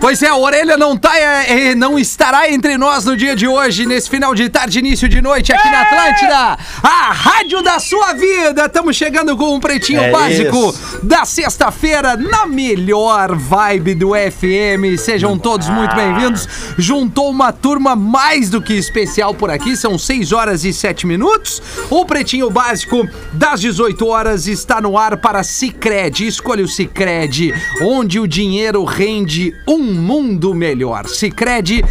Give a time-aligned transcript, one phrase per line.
[0.00, 3.48] Pois é, a orelha não tá, é, é, não estará entre nós no dia de
[3.48, 8.12] hoje, nesse final de tarde, início de noite, aqui na Atlântida, a rádio da sua
[8.12, 8.66] vida.
[8.66, 11.00] Estamos chegando com um pretinho É básico isso.
[11.02, 14.96] da sexta-feira, na melhor vibe do FM.
[14.98, 16.48] Sejam todos muito bem-vindos.
[16.78, 21.60] Juntou uma turma mais do que especial por aqui, são 6 horas e 7 minutos.
[21.90, 26.24] O pretinho básico das 18 horas está no ar para Cicred.
[26.24, 27.52] Escolha o Cicred,
[27.82, 31.06] onde o dinheiro rende um mundo melhor.
[31.06, 31.82] Cicred.com.br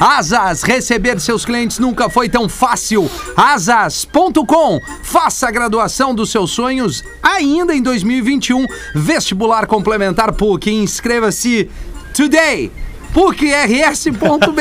[0.00, 3.10] Asas, receber seus clientes nunca foi tão fácil.
[3.36, 8.66] Asas.com, faça a graduação dos seus sonhos ainda em 2021.
[8.94, 11.70] Vestibular complementar PUC, inscreva-se
[12.14, 12.70] today.
[13.12, 14.52] PUCRS.br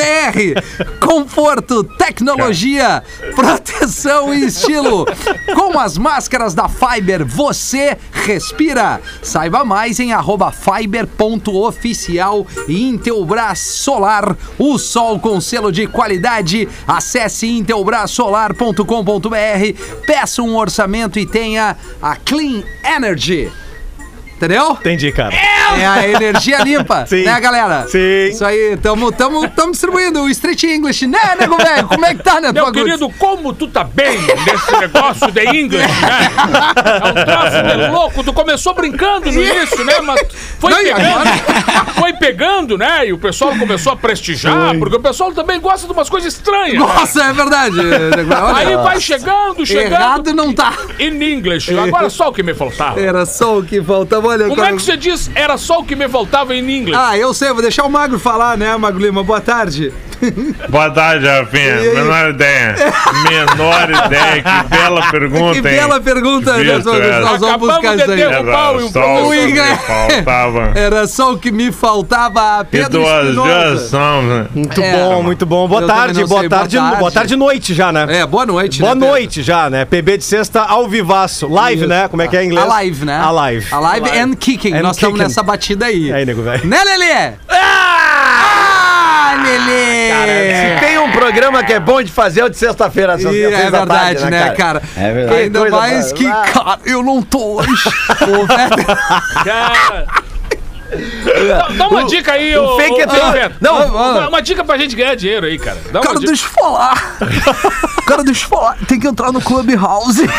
[0.99, 3.03] Conforto, tecnologia,
[3.35, 5.05] proteção e estilo.
[5.55, 9.01] Com as máscaras da Fiber, você respira.
[9.21, 16.67] Saiba mais em arroba fiber.oficial e Intelbras Solar, o sol com selo de qualidade.
[16.87, 23.51] Acesse intelbrasolar.com.br, peça um orçamento e tenha a Clean Energy.
[24.35, 24.71] Entendeu?
[24.71, 25.35] Entendi, cara.
[25.35, 27.23] É a energia limpa, Sim.
[27.23, 27.85] né, galera?
[27.87, 28.25] Sim.
[28.31, 31.87] Isso aí, tamo, tamo, tamo distribuindo o Street English, né, nego velho?
[31.87, 35.87] Como é que tá, né, Meu querido, como tu tá bem nesse negócio de inglês,
[36.01, 36.31] né?
[37.03, 38.23] É um troço de louco.
[38.23, 39.99] Tu começou brincando no início, né?
[40.01, 40.21] Mas
[40.59, 43.07] foi Não, pegando, foi pegando, né?
[43.07, 46.73] E o pessoal começou a prestigiar, porque o pessoal também gosta de umas coisas estranhas.
[46.73, 46.79] né?
[46.79, 47.75] Nossa, é verdade.
[47.79, 49.93] Olha, Aí vai chegando, chegando.
[49.93, 50.73] Errado não tá.
[50.99, 51.77] In English.
[51.77, 52.99] Agora só o que me faltava.
[52.99, 54.47] Era só o que faltava, olha.
[54.47, 55.29] Como é que você diz?
[55.35, 56.97] Era só o que me faltava em inglês.
[56.97, 59.23] Ah, eu sei, vou deixar o Magro falar, né, Magro Lima?
[59.23, 59.93] Boa tarde.
[60.69, 61.75] Boa tarde, Rafinha.
[61.93, 62.75] Menor ideia.
[63.29, 64.43] Menor ideia.
[64.43, 65.75] Que bela pergunta, Que hein?
[65.75, 66.63] bela pergunta, né?
[66.75, 68.21] Visto Nós, vamos buscar isso aí.
[68.21, 68.41] Era
[68.91, 70.71] só o que me faltava.
[70.75, 74.21] Era só o que me faltava, Pedro Espinosa.
[74.21, 74.47] né?
[74.53, 74.91] Muito É.
[74.97, 75.67] bom, muito bom.
[75.67, 76.99] Boa tarde, boa tarde, boa tarde.
[76.99, 78.05] boa tarde, noite já, né?
[78.09, 79.09] É, boa noite, Boa né, Pedro?
[79.15, 79.85] noite já, né?
[79.85, 81.47] PB de sexta ao vivaço.
[81.47, 81.89] Live, Isso.
[81.89, 82.07] né?
[82.07, 82.69] Como é que é em inglês?
[82.69, 83.19] Alive, né?
[83.23, 83.67] Alive.
[83.73, 84.73] Alive and kicking.
[84.75, 85.27] And Nós estamos kicking.
[85.29, 86.11] nessa batida aí.
[86.11, 86.65] Aí, nego velho.
[86.67, 87.33] Né, Lelê?
[87.49, 87.80] Ah,
[89.43, 90.75] Lelê!
[90.75, 93.13] Se tem um programa que é bom de fazer, é o de sexta-feira.
[93.13, 94.81] é da verdade, tarde, né, cara?
[94.97, 95.39] É verdade.
[95.41, 97.69] Ainda Coisa mais pra- que, cara, eu não tô hoje.
[99.43, 100.05] Cara.
[101.77, 102.75] Dá, uma dica aí, ô.
[102.75, 103.51] fake é ô, teu-.
[103.61, 105.77] Não, Dá uma dica pra gente ganhar dinheiro aí, cara.
[105.89, 107.15] Dá Cara, deixa eu falar.
[108.05, 108.75] Cara, deixa eu falar.
[108.87, 110.27] Tem que entrar no Clubhouse.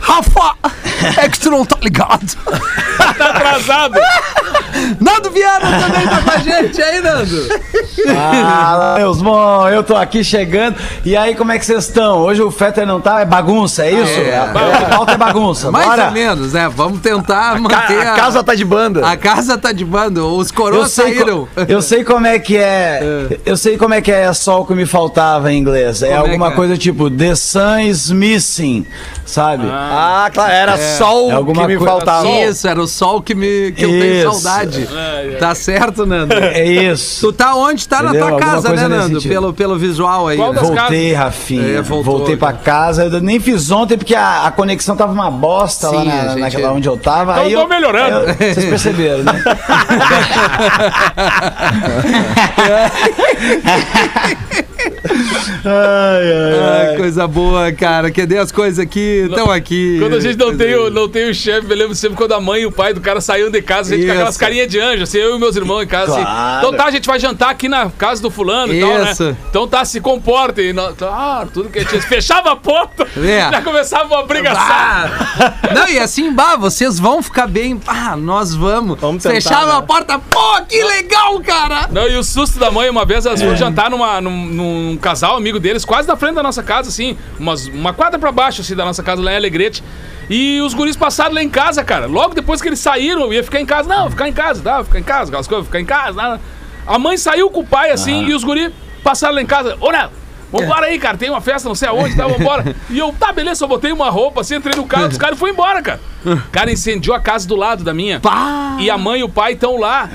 [0.00, 0.54] Rafa,
[1.18, 2.36] é que tu não tá ligado.
[3.16, 3.98] Tá atrasado.
[5.00, 7.48] Nando Viana também tá com a gente aí, Nando.
[8.16, 10.76] Ah, meus bom, eu tô aqui chegando.
[11.04, 12.18] E aí, como é que vocês estão?
[12.18, 14.20] Hoje o Fetter não tá, é bagunça, é isso?
[14.20, 14.38] É.
[14.38, 15.70] A pauta é bagunça.
[15.70, 16.06] Mais Bora.
[16.06, 16.68] ou menos, né?
[16.74, 19.06] Vamos tentar Ca- manter a casa tá de banda.
[19.06, 20.26] A casa tá de bando.
[20.36, 21.48] Os Eu coroas sei, saíram.
[21.68, 23.38] eu sei como é que é.
[23.44, 26.02] Eu sei como é que é só o que me faltava em inglês.
[26.02, 26.50] É Como é alguma é?
[26.52, 28.86] coisa tipo The sun is missing,
[29.24, 29.64] sabe?
[29.70, 32.28] Ah, claro, era só o É que me coisa- faltava.
[32.28, 34.30] Isso, era o sol que, me, que eu tenho
[34.78, 34.92] Isso.
[34.92, 35.36] saudade.
[35.36, 36.34] Tá certo, Nando?
[36.34, 37.26] É isso.
[37.26, 37.86] Tu tá onde?
[37.88, 38.12] Tá Entendeu?
[38.12, 39.20] na tua Alguma casa, né, Nando?
[39.22, 40.38] Pelo, pelo visual aí.
[40.38, 40.44] Né?
[40.44, 41.12] Voltei, casas?
[41.16, 41.78] Rafinha.
[41.78, 42.62] É, voltou, Voltei pra cara.
[42.64, 43.04] casa.
[43.04, 46.28] Eu nem fiz ontem porque a, a conexão tava uma bosta lá Sim, na, a
[46.28, 47.32] gente- naquela onde eu tava.
[47.32, 48.28] Então aí tô eu, melhorando.
[48.30, 49.32] eu- vocês perceberam, né?
[55.64, 58.10] Ah, coisa boa, cara.
[58.10, 59.26] Cadê as coisas aqui?
[59.28, 59.98] Estão aqui.
[60.00, 62.40] Quando a gente não tem, o, não tem o chefe, eu lembro sempre quando a
[62.40, 64.38] mãe e o pai do cara saíam de casa, a gente com aquelas Isso.
[64.40, 66.22] carinhas de anjo, assim, eu e meus irmãos em casa, assim.
[66.22, 66.58] Claro.
[66.66, 69.24] Então tá, a gente vai jantar aqui na casa do fulano e tal, Isso.
[69.24, 69.36] né?
[69.48, 70.60] Então tá, se comporta.
[70.62, 73.50] E nós, ah, tudo que a gente fechava a porta, É.
[73.50, 74.60] já começava uma brigação.
[74.62, 77.80] Ah, não, e assim, bah, vocês vão ficar bem.
[77.86, 78.98] Ah, nós vamos.
[79.00, 79.74] Vamos tentar, Fecharam né?
[79.78, 80.18] a porta.
[80.18, 81.88] Pô, que legal, cara.
[81.90, 83.28] Não, e o susto da mãe, uma vez, É.
[83.28, 84.69] elas foram jantar numa, num, num
[85.00, 88.60] casal amigo deles, quase na frente da nossa casa, assim, umas, uma quadra pra baixo,
[88.60, 89.82] assim, da nossa casa lá em Alegrete.
[90.28, 92.06] E os guris passaram lá em casa, cara.
[92.06, 93.88] Logo depois que eles saíram, eu ia ficar em casa.
[93.88, 94.84] Não, ficar em casa, tá?
[94.84, 96.12] Ficar em casa, aquelas coisas, ficar em casa.
[96.12, 96.40] Nada.
[96.86, 98.72] A mãe saiu com o pai, assim, e os guris
[99.02, 99.76] passaram lá em casa.
[99.80, 100.12] Ô, Neto,
[100.52, 102.26] vambora aí, cara, tem uma festa, não sei aonde, tá?
[102.26, 102.74] Vambora.
[102.90, 105.38] E eu, tá, beleza, só botei uma roupa, assim, entrei no carro dos caras e
[105.38, 106.00] fui embora, cara.
[106.24, 108.20] O cara incendiou a casa do lado da minha.
[108.78, 110.08] E a mãe e o pai estão lá.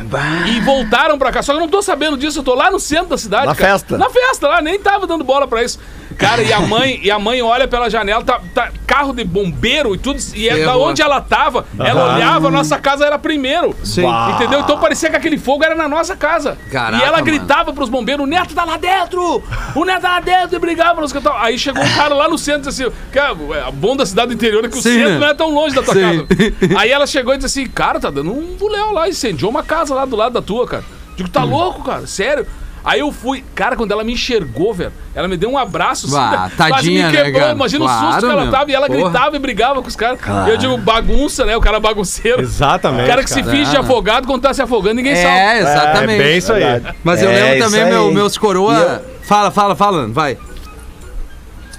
[0.48, 1.42] E voltaram pra cá.
[1.42, 3.48] Só que eu não tô sabendo disso, eu tô lá no centro da cidade.
[3.48, 3.74] Na cara.
[3.74, 3.98] festa.
[3.98, 5.80] Na festa lá, nem tava dando bola pra isso.
[6.18, 9.94] Cara, e a mãe, e a mãe olha pela janela, tá, tá carro de bombeiro
[9.96, 10.19] e tudo.
[10.34, 13.75] E é da onde ela tava, ela olhava, a nossa casa era primeiro.
[13.84, 14.06] Sim.
[14.34, 14.62] Entendeu?
[14.62, 16.58] Então parecia que aquele fogo era na nossa casa.
[16.72, 17.25] Caraca, e ela mano.
[17.25, 19.44] gritava pros bombeiros: o neto tá lá dentro!
[19.75, 20.56] O neto tá lá dentro!
[20.56, 21.13] E brigava nos.
[21.40, 24.30] Aí chegou um cara lá no centro e disse assim: que é, bom da cidade
[24.30, 25.19] do interior é que o Sim, centro né?
[25.19, 25.94] não é tão longe da tua.
[26.00, 26.80] Casa.
[26.80, 29.94] Aí ela chegou e disse assim: Cara, tá dando um buléu lá, incendiou uma casa
[29.94, 30.83] lá do lado da tua, cara.
[31.15, 31.31] Digo, Hum.
[31.31, 32.06] tá louco, cara?
[32.07, 32.45] Sério?
[32.83, 36.51] Aí eu fui, cara, quando ela me enxergou, velho, ela me deu um abraço, Bah,
[36.56, 37.42] quase tadinha, me né, quebrou.
[37.42, 37.51] cara?
[37.53, 38.51] Imagina o Claro, susto que ela meu.
[38.51, 39.00] tava e ela Porra.
[39.09, 40.19] gritava e brigava com os caras.
[40.47, 41.57] Eu digo, bagunça, né?
[41.57, 42.39] O cara bagunceiro.
[42.44, 43.06] Exatamente.
[43.06, 43.56] O cara que se cara.
[43.57, 45.59] finge afogado quando tá se afogando, ninguém É, sabe.
[45.62, 46.21] exatamente.
[46.21, 46.63] É bem isso aí.
[47.03, 49.01] Mas eu É, lembro também, meu- meus coroa.
[49.24, 50.38] Fala, fala, fala, vai.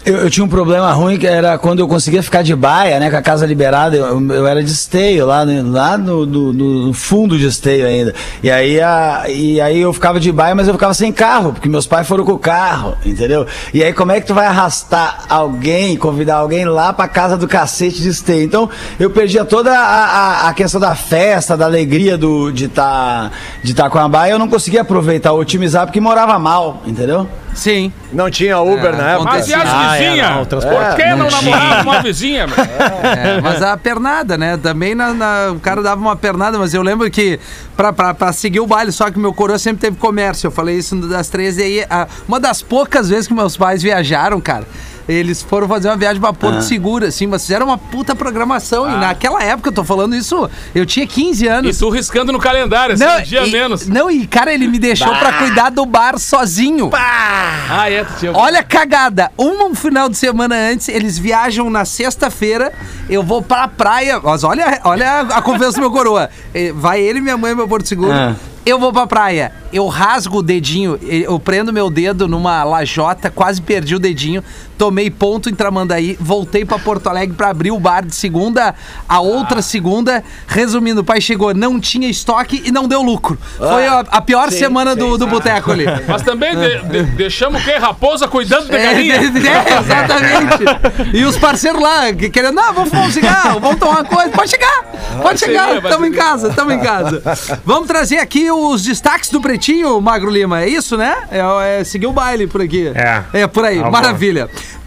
[0.07, 3.11] Eu, eu tinha um problema ruim que era quando eu conseguia ficar de baia, né,
[3.11, 6.93] com a casa liberada, eu, eu era de esteio, lá, no- lá no, no- no
[6.93, 8.15] fundo de esteio ainda.
[8.41, 11.69] E aí, a, e aí eu ficava de baia, mas eu ficava sem carro, porque
[11.69, 13.49] meus pais foram com o carro, entendeu?
[13.75, 17.49] E aí como é que tu vai arrastar alguém, convidar alguém lá pra casa do
[17.49, 18.45] cacete de esteio?
[18.45, 18.71] Então
[19.01, 20.05] eu perdia toda a,
[20.45, 24.31] a, a questão da festa, da alegria do, de estar de tá com a baia,
[24.35, 27.27] eu não conseguia aproveitar, otimizar, porque morava mal, entendeu?
[27.57, 27.91] Sim.
[28.13, 29.31] Não tinha Uber É, na época?
[29.33, 30.31] Mas e as Ah, é, vizinhas?
[30.31, 30.87] não, o transporte.
[30.91, 32.47] Por que não, não namorava com uma vizinha?
[33.03, 34.57] É, mas a pernada, né?
[34.57, 37.39] Também na, na- o cara dava uma pernada, mas eu lembro que
[37.77, 40.49] pra, pra, pra seguir o baile, só que meu coroa sempre teve comércio.
[40.49, 41.57] Eu falei isso das três.
[41.59, 44.65] E aí, a- uma das poucas vezes que meus pais viajaram, cara.
[45.09, 48.89] Eles foram fazer uma viagem pra Porto Seguro, assim, mas fizeram uma puta programação.
[48.91, 51.79] E naquela época, eu tô falando isso, eu tinha 15 E anos.
[51.79, 53.87] tu riscando no calendário, assim, um dia e, menos.
[53.87, 56.91] Não, e cara, ele me deixou pra cuidar do bar sozinho.
[56.95, 58.33] Ah, é, tu tinha...
[58.37, 59.31] Olha a cagada.
[59.39, 62.73] Um final de semana antes, eles viajam na sexta-feira.
[63.09, 64.21] Eu vou pra praia.
[64.21, 66.29] Mas olha, olha a, a confiança do meu coroa.
[66.55, 68.13] Eh, Vai ele, minha mãe e meu Porto Seguro.
[68.13, 68.35] Ah.
[68.67, 69.53] Eu vou pra praia.
[69.73, 70.99] Eu rasgo o dedinho.
[71.03, 73.31] Eu prendo meu dedo numa lajota.
[73.31, 74.43] Quase perdi o dedinho.
[74.77, 76.17] Tomei ponto em Tramandaí.
[76.21, 78.75] Voltei pra Porto Alegre pra abrir o bar de segunda
[79.09, 80.23] a outra segunda.
[80.49, 83.39] Resumindo, o pai chegou, não tinha estoque e não deu lucro.
[83.57, 85.85] Foi a, a pior semana do, do boteco ali.
[86.09, 87.73] Mas também de- de- deixamos o quê?
[87.77, 89.15] Raposa cuidando da É, galinha?
[89.23, 91.17] é, exatamente.
[91.17, 94.31] E os parceiros lá, que querendo, não, vamos fumar um cigarro, vamos tomar uma coisa.
[94.31, 94.85] Pode chegar,
[95.23, 97.23] pode chegar, Parceria, estamos em casa, estamos em casa.
[97.65, 101.15] Vamos trazer aqui os destaques do Pretinho, Magro Lima, é isso, né?
[101.31, 102.93] É, é seguir o baile por aqui.
[102.95, 103.43] É.
[103.43, 104.19] É, por aí, Tá bom.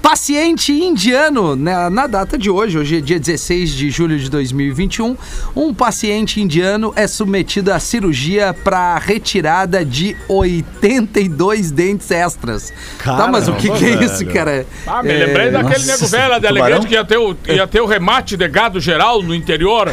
[0.02, 5.16] Paciente indiano, né, na data de hoje, hoje é dia 16 de julho de 2021,
[5.56, 12.74] um paciente indiano é submetido à cirurgia para retirada de 82 dentes extras.
[13.04, 14.66] tá, mas o que, que é isso, cara?
[14.88, 16.48] Ah, me É, lembrei daquele nossa, nego velho lá de?
[16.48, 19.90] Alegrete que ia ter, o, ia ter o remate de gado geral no interior.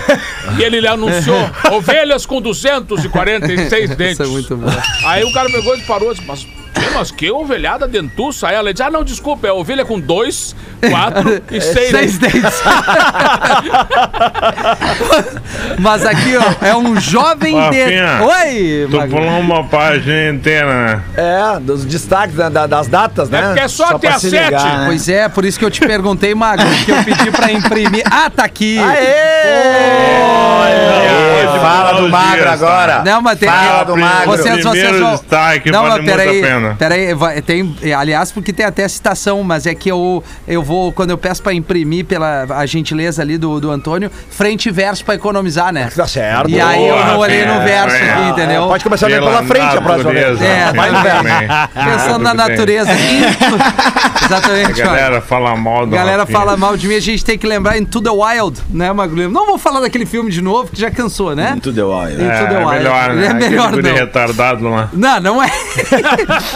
[0.58, 4.12] e ele lhe anunciou ovelhas com 246 dentes.
[4.20, 4.70] Isso é muito bom.
[5.04, 6.46] Aí o cara pegou e parou e disse, mas,
[6.94, 8.48] mas que ovelhada dentuça?
[8.48, 10.54] Aí ela disse, ah, não, desculpa, é ovelha com dois,
[10.90, 11.90] quatro e seis.
[11.90, 12.62] Seis dentes.
[15.78, 17.82] Mas aqui, ó, é um jovem de...
[17.82, 19.16] Oi, Tu Magro.
[19.16, 21.02] pulou uma página inteira, né?
[21.16, 23.38] É, dos destaques da- da- das datas, né?
[23.38, 24.44] É porque é só, até pra a se sete.
[24.44, 24.86] ligar, né?
[24.86, 28.02] Pois é, por isso que eu te perguntei, Magro, que eu pedi pra imprimir.
[28.10, 28.78] Ah, tá aqui.
[31.46, 32.96] Hoje Fala mudou do os magro dias, agora.
[32.96, 33.04] tá?
[33.04, 33.48] Não, mas tem.
[33.48, 34.26] Fala do magro.
[34.30, 35.10] Vocês, vocês Primeiro vão.
[35.12, 36.28] destaque, não, vale mas peraí.
[36.28, 36.65] muito a pena.
[36.78, 37.76] Peraí, vai- tem.
[37.96, 41.52] Aliás, porque tem até citação, mas é que eu, eu vou, quando eu peço pra
[41.52, 45.90] imprimir pela a gentileza ali do, do Antônio, frente e verso pra economizar, né?
[45.94, 46.50] Tá certo.
[46.50, 48.10] E aí eu não olhei no verso é.
[48.10, 48.66] aqui, entendeu?
[48.66, 50.40] Pode começar a ler pela frente a próxima vez.
[50.40, 51.24] É, vai no verso.
[51.74, 52.90] Pensando na natureza.
[54.16, 54.84] A Exatamente, olha.
[54.90, 57.78] galera fala mal do A galera fala mal de mim, a gente tem que lembrar
[57.78, 59.30] Into the Wild, né, Magulino?
[59.30, 61.54] Não vou falar daquele filme de novo, que já cansou, né?
[61.56, 62.16] Into É, the é Wild.
[62.70, 63.26] melhor, né?
[63.26, 63.94] É melhor não.
[63.94, 64.88] retardado lá.
[64.92, 65.48] Não, não é.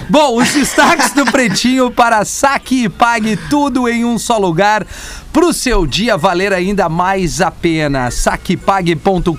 [0.11, 4.85] Bom, os destaques do Pretinho para saque e pague tudo em um só lugar.
[5.31, 8.11] Pro seu dia valer ainda mais a pena.
[8.11, 9.31] Saquepague.com.br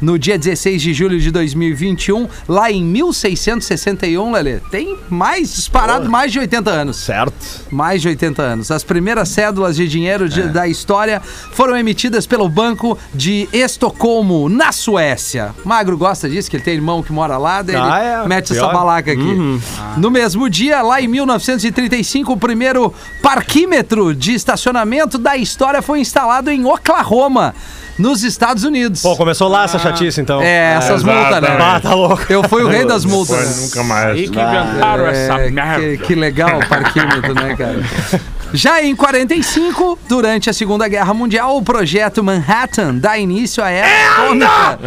[0.00, 4.58] no dia 16 de julho de 2021, lá em 1661, Lelê.
[4.72, 6.96] Tem mais disparado mais de 80 anos.
[6.96, 7.32] Certo.
[7.70, 8.70] Mais de 80 anos.
[8.72, 14.72] As primeiras cédulas de dinheiro de- da história foram emitidas pelo Banco de Estocolmo, na
[14.72, 15.54] Suécia.
[15.64, 18.48] Magro gosta disso, que ele tem irmão que mora lá, daí Ah, ele é, mete
[18.52, 18.64] pior.
[18.64, 19.60] essa balaca aqui.
[19.96, 22.92] No mesmo dia, lá em 1935, o primeiro
[23.22, 27.54] parquímetro de estacionamento da história foi instalado em Oklahoma,
[27.98, 29.02] nos Estados Unidos.
[29.02, 30.40] Pô, começou lá essa chatice, então.
[30.42, 31.56] é, essas multas, né?
[31.60, 32.24] Ah, tá louco.
[32.28, 33.36] Eu fui o rei das multas.
[33.36, 34.16] Foi nunca mais.
[34.16, 35.80] Aí que inventaram essa É, merda.
[35.80, 37.80] que, que legal o parquímetro, né, cara?
[38.56, 43.88] Já em 45, durante a Segunda Guerra Mundial, o projeto Manhattan dá início à era
[44.22, 44.78] atômica,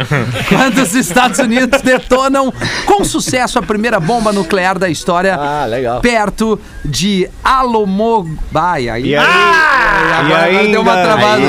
[0.48, 2.50] quando os Estados Unidos detonam
[2.86, 6.00] com sucesso a primeira bomba nuclear da história Ah, legal.
[6.00, 8.88] perto de Alomobay.
[8.88, 9.24] Aí, E aí?
[10.18, 11.42] agora e deu uma travada.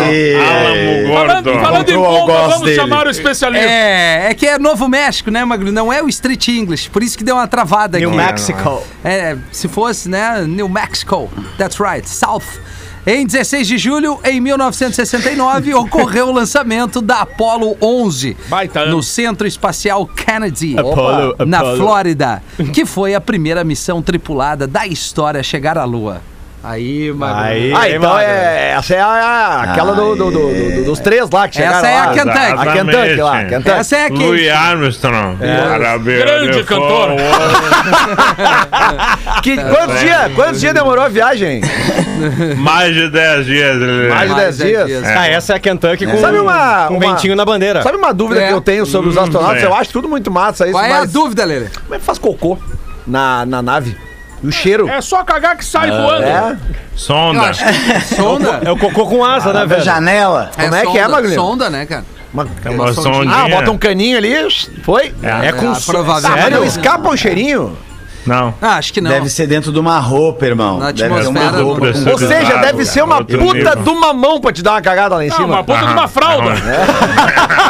[1.13, 2.75] Falando, falando em bomba, vamos dele.
[2.75, 3.65] chamar o especialista.
[3.65, 5.71] É, é que é Novo México, né, Magro?
[5.71, 8.05] Não é o Street English, por isso que deu uma travada aqui.
[8.05, 8.83] New Mexico.
[9.05, 11.29] É, se fosse, né, New Mexico.
[11.57, 12.43] That's right, South.
[13.07, 19.47] Em 16 de julho, em 1969, ocorreu o lançamento da Apollo 11 Baita no Centro
[19.47, 21.77] Espacial Kennedy, Apollo, na Apollo.
[21.77, 26.21] Flórida, que foi a primeira missão tripulada da história a chegar à Lua.
[26.61, 27.41] Aí, Magro.
[27.41, 31.47] Aí, Ah, então é, essa é a, aquela do, do- do- do- dos três lá
[31.47, 32.13] que Essa chegaram é a lá.
[32.13, 32.69] Kentucky.
[32.69, 33.43] A Kentucky lá.
[33.45, 33.79] Kentucky.
[33.79, 35.37] Essa é a que Louis Armstrong.
[35.69, 36.19] Parabéns.
[36.19, 37.09] Grande cantor.
[39.43, 41.61] Que, quantos dias quantos dias demorou a viagem?
[42.57, 43.77] Mais de 10 dias.
[43.77, 44.85] Mais de Mais 10 dez dias.
[44.87, 45.03] dias.
[45.05, 47.81] Ah, essa é a Kentucky com, Sabe uma- com uma- ventinho na bandeira.
[47.81, 48.47] Sabe uma dúvida É.
[48.47, 49.63] que eu tenho sobre os astronautas?
[49.63, 49.65] é.
[49.65, 51.69] Eu acho tudo muito massa isso, Qual é a dúvida, Lele?
[51.83, 52.57] como é que faz cocô
[53.07, 53.95] na, na nave?
[54.43, 54.87] E o cheiro?
[54.89, 56.23] É só cagar que sai voando.
[56.23, 56.57] É?
[56.95, 57.51] Sonda.
[58.15, 58.61] Sonda?
[58.63, 59.83] É o cocô com asa, né, Da velho?
[59.83, 60.51] janela.
[60.55, 61.35] Como é que é, sonda, Magrinho?
[61.35, 62.05] Sonda, né, cara?
[62.33, 63.35] Uma- É uma sondinha.
[63.35, 64.33] Ah, bota um caninho ali,
[64.83, 65.13] foi?
[65.23, 66.37] É com Ah, so- provavelmente.
[66.37, 67.77] Tá, mas não escapa o cheirinho?
[68.25, 68.53] Não.
[68.61, 69.09] Ah, acho que não.
[69.09, 70.77] Deve ser dentro de uma roupa, irmão.
[70.79, 71.87] Na Deve ser uma roupa.
[71.87, 75.15] Ou seja, Pesado, deve ser uma puta de uma mão pra te dar uma cagada
[75.15, 75.47] lá em Não, cima.
[75.47, 76.49] uma puta de uma Aham, fralda.
[76.51, 77.69] aham.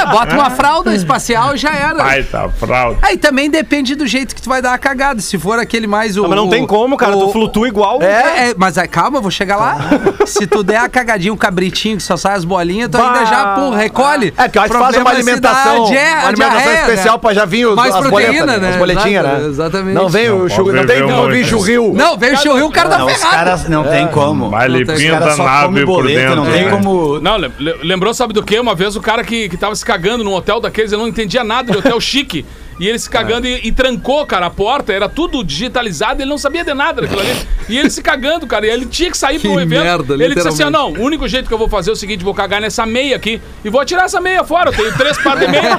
[0.00, 2.02] É, bota uma fralda espacial e já era.
[2.02, 2.98] Ai, tá fralda.
[3.02, 5.20] Aí também depende do jeito que tu vai dar a cagada.
[5.20, 6.24] Se for aquele mais o.
[6.24, 7.16] Ah, mas não tem como, cara.
[7.16, 8.00] o- Tu flutua igual.
[8.02, 9.76] É, é, mas aí, calma, eu vou chegar lá.
[10.26, 13.54] Se tu der a cagadinha, um cabritinho que só sai as bolinhas, tu ainda já,
[13.54, 14.32] pô, recolhe.
[14.36, 17.14] É, que eu acho que faz uma é alimentação, dá die- uma alimentação diarreia, especial
[17.14, 17.20] né?
[17.20, 18.68] pra já vir os, Mais as proteína, boletas, né?
[18.70, 19.49] As boletinhas, né?
[19.50, 19.94] Exatamente.
[19.94, 21.92] Não vem o Não churril, pode não tem como vir churril.
[21.94, 23.34] Não, veio o churril, o cara tá Não, os ferrado.
[23.36, 24.48] caras não tem como.
[24.50, 26.36] Vai Não tem- Os limpinho caras da só nave por dentro.
[26.36, 26.70] não tem né?
[26.70, 27.20] como...
[27.20, 28.58] Não, lem- lem- lembrou, sabe do que?
[28.58, 31.44] Uma vez o cara que, que tava se cagando num hotel daqueles, ele não entendia
[31.44, 32.44] nada de hotel chique.
[32.78, 36.38] E ele se cagando e, e trancou, cara, a porta, era tudo digitalizado, ele não
[36.38, 37.36] sabia de nada daquilo ali.
[37.68, 39.82] E ele se cagando, cara, e ele tinha que sair Que pro evento.
[39.82, 41.96] merda, ele disse assim: ah, não, o único jeito que eu vou fazer é o
[41.96, 44.70] seguinte: vou cagar nessa meia aqui e vou tirar essa meia fora.
[44.70, 45.78] Eu tenho três pares de meia.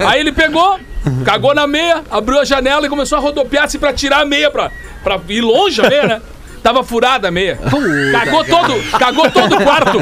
[0.08, 0.78] Aí ele pegou,
[1.24, 4.50] cagou na meia, abriu a janela e começou a rodopiar assim pra tirar a meia,
[4.50, 4.70] pra,
[5.02, 6.22] pra ir longe a meia, né?
[6.62, 7.58] Tava furada a meia.
[8.12, 9.98] Cagou todo, cagou todo o quarto.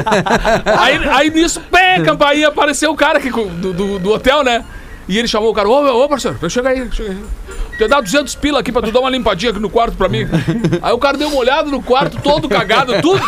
[0.79, 4.63] Aí, aí nisso, pé, campainha, apareceu o cara aqui com- do, do, do hotel, né?
[5.07, 7.17] E ele chamou o cara, ô, ô parceiro, chega aí, chega aí.
[7.77, 10.27] Te dar 200 pila aqui pra tu dar uma limpadinha aqui no quarto pra mim.
[10.83, 13.19] Aí o cara deu uma olhada no quarto todo cagado, tudo,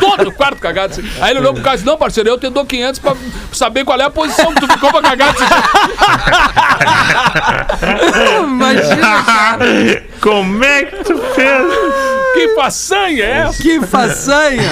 [0.00, 0.92] todo o quarto cagado.
[0.92, 1.08] assim.
[1.20, 3.14] Aí ele olhou pro cara e disse, não, parceiro, eu te dou 500 pra
[3.52, 5.36] saber qual é a posição que tu ficou pra cagar.
[5.36, 5.52] jeito."
[8.42, 10.04] Imagina, cara.
[10.20, 11.72] Como é que tu fez?
[12.34, 13.62] Que façanha é essa?
[13.62, 14.70] Que façanha.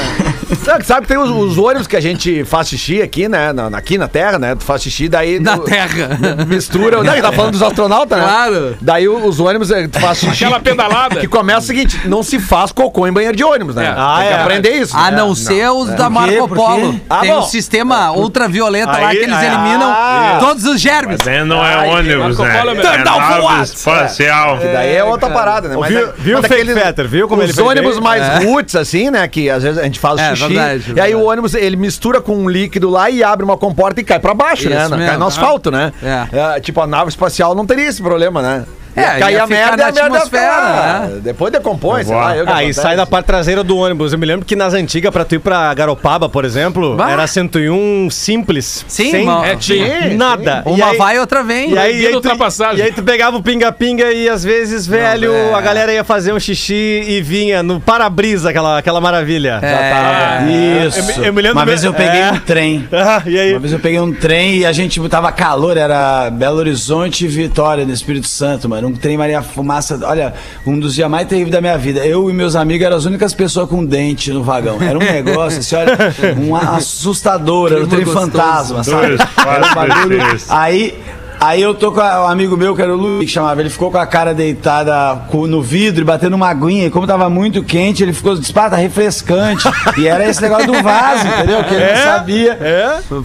[0.56, 3.52] Sabe, sabe que tem os, os ônibus que a gente faz xixi aqui, né?
[3.52, 4.54] Na, aqui na Terra, né?
[4.54, 5.38] Tu faz xixi, daí.
[5.40, 6.18] Na tu terra.
[6.46, 7.02] Mistura.
[7.02, 8.24] Não, ele tá falando dos astronautas, né?
[8.24, 8.76] Claro.
[8.80, 10.44] Daí os ônibus, eh, tu faz xixi.
[10.44, 11.20] Aquela pedalada.
[11.20, 13.86] Que começa o seguinte: não se faz cocô em banheiro de ônibus, né?
[13.86, 13.94] É.
[13.96, 14.40] Ah, tem que é.
[14.42, 14.96] aprender isso.
[14.96, 15.16] A né?
[15.16, 16.38] não ser os da Por quê?
[16.38, 17.00] Marco Polo.
[17.08, 17.38] Ah, Tem bom.
[17.40, 20.36] um sistema ultravioleta lá Aí- que eles aí- eliminam ah.
[20.40, 21.18] todos os germes.
[21.24, 22.58] Daí não é Ai, ônibus, Marco né?
[22.58, 24.58] Polo é É nave espacial.
[24.58, 25.76] Daí é outra parada, né?
[25.88, 29.26] Viu- é- viu o fake Fetter, viu como ele Os ônibus mais roots, assim, né?
[29.28, 30.54] Que às vezes a gente faz É, xixi.
[30.54, 31.14] verdade, e aí verdade.
[31.14, 34.34] o ônibus, ele mistura com um líquido lá e abre uma comporta e cai pra
[34.34, 34.80] baixo, né?
[34.80, 35.18] Isso Cai mesmo.
[35.18, 35.92] no asfalto, né?
[36.02, 36.56] É.
[36.56, 38.64] É, tipo, a nave espacial não teria esse problema, né?
[38.96, 41.20] É, Ia cair ia a merda na e a merda ficar- né?
[41.22, 42.36] Depois decompõe, sei lá.
[42.36, 42.80] eu que Ah, e acontece.
[42.80, 44.12] sai da parte traseira do ônibus.
[44.12, 47.10] Eu me lembro que nas antigas, pra tu ir pra Garopaba, por exemplo, Bah.
[47.10, 48.84] era 101 simples.
[48.88, 50.10] Sim, sem É, tinha.
[50.10, 50.62] Sim, nada.
[50.66, 51.70] E Uma aí- vai e outra vem.
[51.70, 52.38] E aí, Proibido aí
[52.72, 55.54] tu, e aí tu pegava o pinga-pinga e às vezes, velho, é.
[55.54, 59.58] a galera ia fazer um xixi e vinha no para-brisa, aquela, aquela maravilha.
[59.62, 60.86] É.
[60.86, 60.98] Isso.
[60.98, 62.32] Eu me- eu me lembro Uma vez eu peguei é.
[62.32, 62.88] um trem.
[62.92, 63.52] Ah, e aí?
[63.52, 67.28] Uma vez eu peguei um trem e a gente tava calor, era Belo Horizonte e
[67.28, 68.79] Vitória, no Espírito Santo, mano.
[68.86, 70.34] Um trem Maria Fumaça, olha,
[70.66, 72.04] um dos dias mais terríveis da minha vida.
[72.06, 74.80] Eu e meus amigos eram as únicas pessoas com dente no vagão.
[74.80, 75.96] Era um negócio, assim, olha,
[76.38, 78.26] um assustador, era um trem gostoso.
[78.26, 79.08] fantasma, sabe?
[79.08, 80.44] Dois, Era um quatro.
[80.48, 80.98] Aí.
[81.40, 83.70] Aí eu tô com a- um amigo meu, que era o Luiz, que chamava, ele
[83.70, 85.16] ficou com a cara deitada
[85.48, 89.66] no vidro e batendo uma aguinha, e como tava muito quente, ele ficou, tá refrescante.
[89.96, 91.64] e era esse negócio do vaso, entendeu?
[91.64, 92.52] Que ele não sabia.
[92.60, 92.98] É?
[93.08, 93.22] Pô,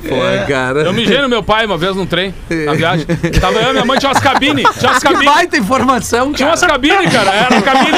[0.48, 0.82] cara.
[0.84, 2.34] Eu mijei no meu pai uma vez num trem,
[2.66, 3.06] na viagem.
[3.42, 4.66] Tava eu e minha mãe, tinha umas cabines.
[4.80, 5.34] Tinha umas Que cabines.
[5.34, 6.52] baita informação, Tinha cara.
[6.52, 7.32] umas cabines, cara.
[7.32, 7.98] Era cabine.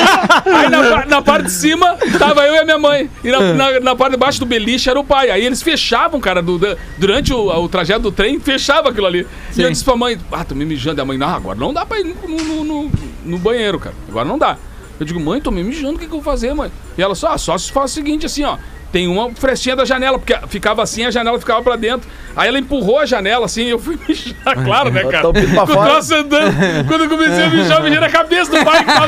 [0.57, 3.09] Aí na, na parte de cima tava eu e a minha mãe.
[3.23, 5.29] E na, na- na parte de baixo do beliche era o pai.
[5.29, 6.59] Aí eles fechavam, cara, do-
[6.97, 9.27] durante o, o trajeto do trem, fechava aquilo ali.
[9.55, 10.99] E eu disse pra mãe, ah, tô me mijando.
[10.99, 12.91] E a mãe, não, agora não dá pra ir no, no- no-
[13.25, 13.95] no banheiro, cara.
[14.07, 14.57] Agora não dá.
[14.99, 16.71] Eu digo, mãe, tô me mijando, o que, que eu vou fazer, mãe?
[16.97, 18.57] E ela só, ah, só se faz o seguinte, assim, ó.
[18.91, 22.09] Tem uma frestinha da janela, porque ficava assim, a janela ficava pra dentro.
[22.35, 25.27] Aí ela empurrou a janela, assim, e eu fui mijar, claro, né, cara?
[25.27, 25.99] O pinto pra fora.
[25.99, 26.87] andando.
[26.87, 29.07] Quando eu comecei a mijar, eu mijei na cabeça do pai que tava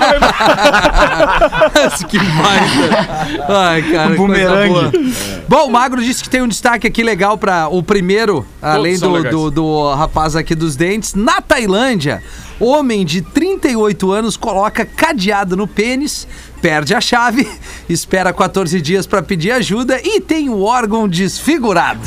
[2.08, 3.44] que baita.
[3.48, 4.74] Ai, cara, Bumerangue.
[4.74, 5.40] coisa boa.
[5.48, 9.24] Bom, o Magro disse que tem um destaque aqui legal para o primeiro, além do,
[9.24, 11.16] do, do rapaz aqui dos dentes.
[11.16, 12.22] Na Tailândia,
[12.60, 16.28] homem de 38 anos coloca cadeado no pênis,
[16.62, 17.48] perde a chave,
[17.90, 22.00] espera 14 dias para pedir ajuda e tem o órgão desfigurado.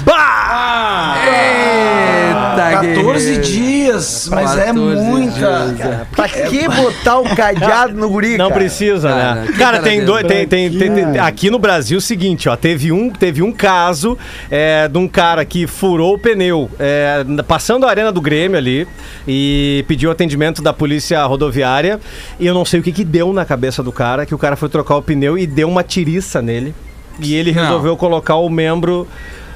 [1.25, 3.43] Eita, 14 guerreiro.
[3.43, 5.31] dias, mas é 14 muita.
[5.33, 6.07] dias, é.
[6.15, 8.61] Pra que botar o cadeado no guri, Não cara?
[8.61, 9.47] precisa, Cara, né?
[9.47, 12.57] Cara, cara tem, dois, tem, tem, tem- tem- aqui no Brasil é o seguinte, ó,
[12.57, 14.17] teve um, teve um caso
[14.51, 18.87] é, de um cara que furou o pneu é, passando a arena do Grêmio ali
[19.27, 22.01] e pediu atendimento da polícia rodoviária
[22.39, 24.57] e eu não sei o que que deu na cabeça do cara, que o cara
[24.57, 26.75] foi trocar o pneu e deu uma tiriça nele
[27.21, 27.63] e ele Não.
[27.63, 29.07] resolveu colocar o membro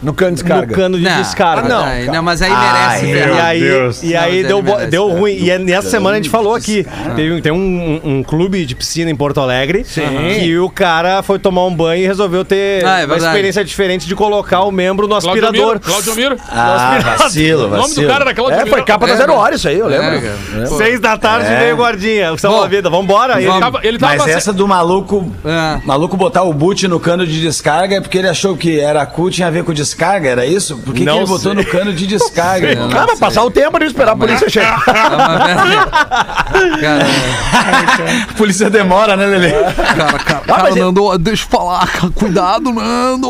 [0.03, 0.67] No cano de descarga.
[0.67, 1.75] no cano de Não, descarga.
[1.75, 4.03] ah, não, não, mas aí merece Ai, E aí, Deus.
[4.03, 5.19] e Não, aí mas deu, merece, deu cara.
[5.21, 5.33] ruim.
[5.33, 6.87] E é nessa semana a gente falou aqui.
[7.15, 7.57] Tem, tem um,
[8.05, 12.03] um- um clube de piscina em Porto Alegre que o cara foi tomar um banho
[12.03, 15.79] e resolveu ter Ah, é uma experiência diferente de colocar o membro no aspirador.
[15.81, 16.37] Claudio Miro.
[16.49, 18.09] Ah, vacilo, O nome do vacilo.
[18.09, 18.76] cara era Claudio É, Miro.
[18.76, 19.38] foi capa da É, Zero né?
[19.38, 20.07] Hora isso aí, eu lembro.
[20.62, 20.67] É.
[20.67, 21.59] Seis da tarde É.
[21.61, 22.37] veio guardinha.
[22.38, 22.91] Salva Bom, a vida.
[22.91, 23.41] Vambora.
[23.41, 25.79] Ele tava, ele tava Mas essa do maluco, É.
[25.85, 29.31] maluco botar o boot no cano de descarga é porque ele achou que era cu
[29.31, 30.76] tinha a ver com descarga, era isso?
[30.79, 31.55] Por que, que ele botou sei.
[31.55, 32.75] no cano de descarga?
[32.75, 34.83] Não, Ah, mas passar o tempo de esperar a polícia chegar.
[36.81, 37.07] Cara,
[38.31, 39.53] a polícia demora, né, Lele?
[39.53, 43.29] cara, cara, cara, Nando, deixa eu falar, cara, cuidado, Nando.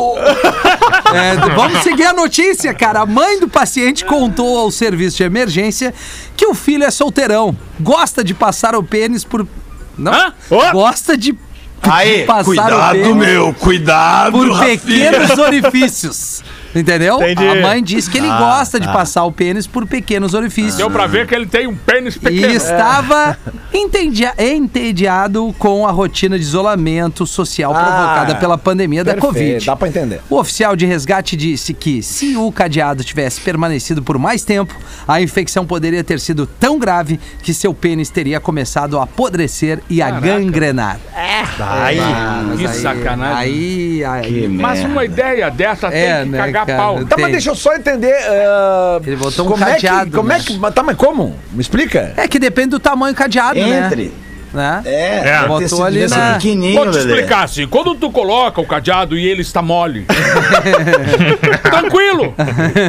[1.13, 3.01] É, vamos seguir a notícia, cara.
[3.01, 5.93] A mãe do paciente contou ao serviço de emergência
[6.35, 9.47] que o filho é solteirão, gosta de passar o pênis por.
[9.97, 10.33] Não?
[10.71, 11.35] Gosta de,
[11.81, 14.31] Aí, Cuidado, meu, cuidado.
[14.31, 14.77] por Rafinha.
[14.77, 16.43] pequenos orifícios.
[16.75, 17.15] Entendeu?
[17.21, 17.47] Entendi.
[17.47, 20.75] A mãe diz que ele gosta de passar o pênis por pequenos orifícios.
[20.77, 22.53] Deu pra ver que ele tem um pênis E pequeno.
[22.53, 23.37] estava
[23.73, 29.65] entedia- entediado com a rotina de isolamento social provocada pela pandemia da Covid.
[29.65, 30.21] Dá pra entender.
[30.29, 34.75] O oficial de resgate disse que se o cadeado tivesse permanecido por mais tempo,
[35.07, 40.01] a infecção poderia ter sido tão grave que seu pênis teria começado a apodrecer e
[40.01, 40.99] a gangrenar.
[41.59, 41.97] Aí.
[42.47, 43.37] Mas que sacanagem.
[43.37, 46.66] Aí, aí, Mas uma ideia dessa É, tem que né, cagar?
[46.75, 47.05] Pau.
[47.05, 47.23] Tá, Tem.
[47.23, 48.13] mas deixa eu só entender.
[48.27, 50.37] ah, Ele botou um como é cadeado, que, como né?
[50.37, 50.59] é que.
[50.71, 51.35] Tá, mas como?
[51.51, 52.13] Me explica.
[52.17, 54.05] É que depende do tamanho cadeado, Entre.
[54.05, 54.11] né?
[54.53, 54.81] Né?
[54.85, 55.47] É, É.
[55.47, 57.13] Botou ali na- pequenininho, Vou te Lelê.
[57.13, 60.05] explicar assim, quando tu coloca o cadeado e ele está mole,
[61.63, 62.33] tranquilo.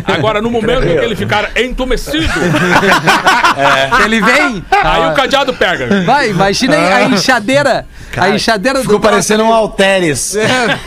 [0.07, 2.19] Agora, no momento em que ele ficar entumecido,
[4.05, 6.05] Ele vem, aí o cadeado pega.
[6.05, 7.87] vai, imagina a enxadeira.
[8.17, 10.37] a enxadeira Ficou parecendo um Alteres.
[10.37, 10.79] É,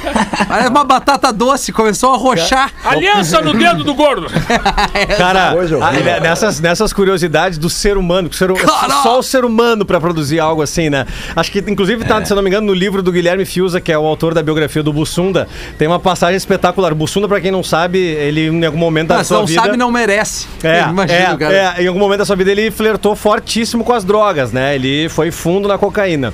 [0.48, 2.72] parece uma batata doce, começou a roxar.
[2.84, 4.28] Aliança no dedo do gordo.
[5.18, 8.50] Cara, ah, nessas, nessas curiosidades do ser humano, que o ser,
[9.04, 11.06] só o ser humano pra produzir algo assim, né?
[11.36, 13.92] Acho que, inclusive, tá, se eu não me engano, no livro do Guilherme Fiuza, que
[13.92, 15.48] é o autor da biografia do Bussunda,
[15.78, 16.94] tem uma passagem espetacular.
[16.94, 19.62] Bussunda, pra quem não sabe, ele em algum momento da Ah, se sua não vida...
[19.62, 20.48] sabe, não merece.
[20.64, 21.54] É, Imagina, é, cara.
[21.78, 24.76] é, em algum momento da sua vida ele flertou fortíssimo com as drogas, né?
[24.76, 26.34] Ele foi fundo na cocaína.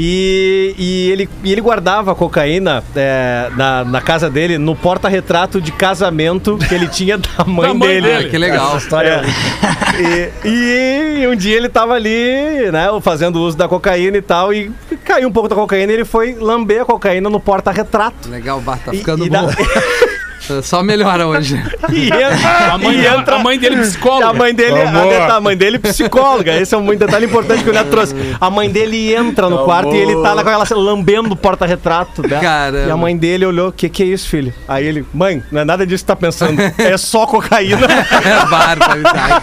[0.00, 5.60] E, e ele, e ele guardava a cocaína é, na, na casa dele, no porta-retrato
[5.60, 8.06] de casamento que ele tinha da mãe, Da mãe dele.
[8.06, 8.26] dele.
[8.26, 8.78] Ah, que legal.
[9.02, 10.30] É.
[10.44, 14.70] E, e um dia ele tava ali, né, fazendo uso da cocaína e tal, e
[15.04, 18.28] caiu um pouco da cocaína e ele foi lamber a cocaína no porta-retrato.
[18.30, 19.50] Legal, bah, tá E- ficando e da- bom.
[20.62, 21.58] Só melhora hoje.
[21.90, 24.26] E entra, A mãe, e entra- a mãe dele é psicóloga.
[24.28, 25.30] a mãe dele, a, Amor.
[25.30, 26.54] a mãe dele psicóloga.
[26.56, 28.14] Esse é um muito detalhe importante que o Neto trouxe.
[28.40, 32.22] A mãe dele entra no quarto e ele tá lá com ela lambendo o porta-retrato.
[32.22, 32.40] Né?
[32.86, 34.52] E a mãe dele olhou: O que, que é isso, filho?
[34.68, 36.60] Aí ele: Mãe, não é nada disso que tá pensando.
[36.78, 37.86] É só cocaína.
[38.28, 39.42] É barbaridade.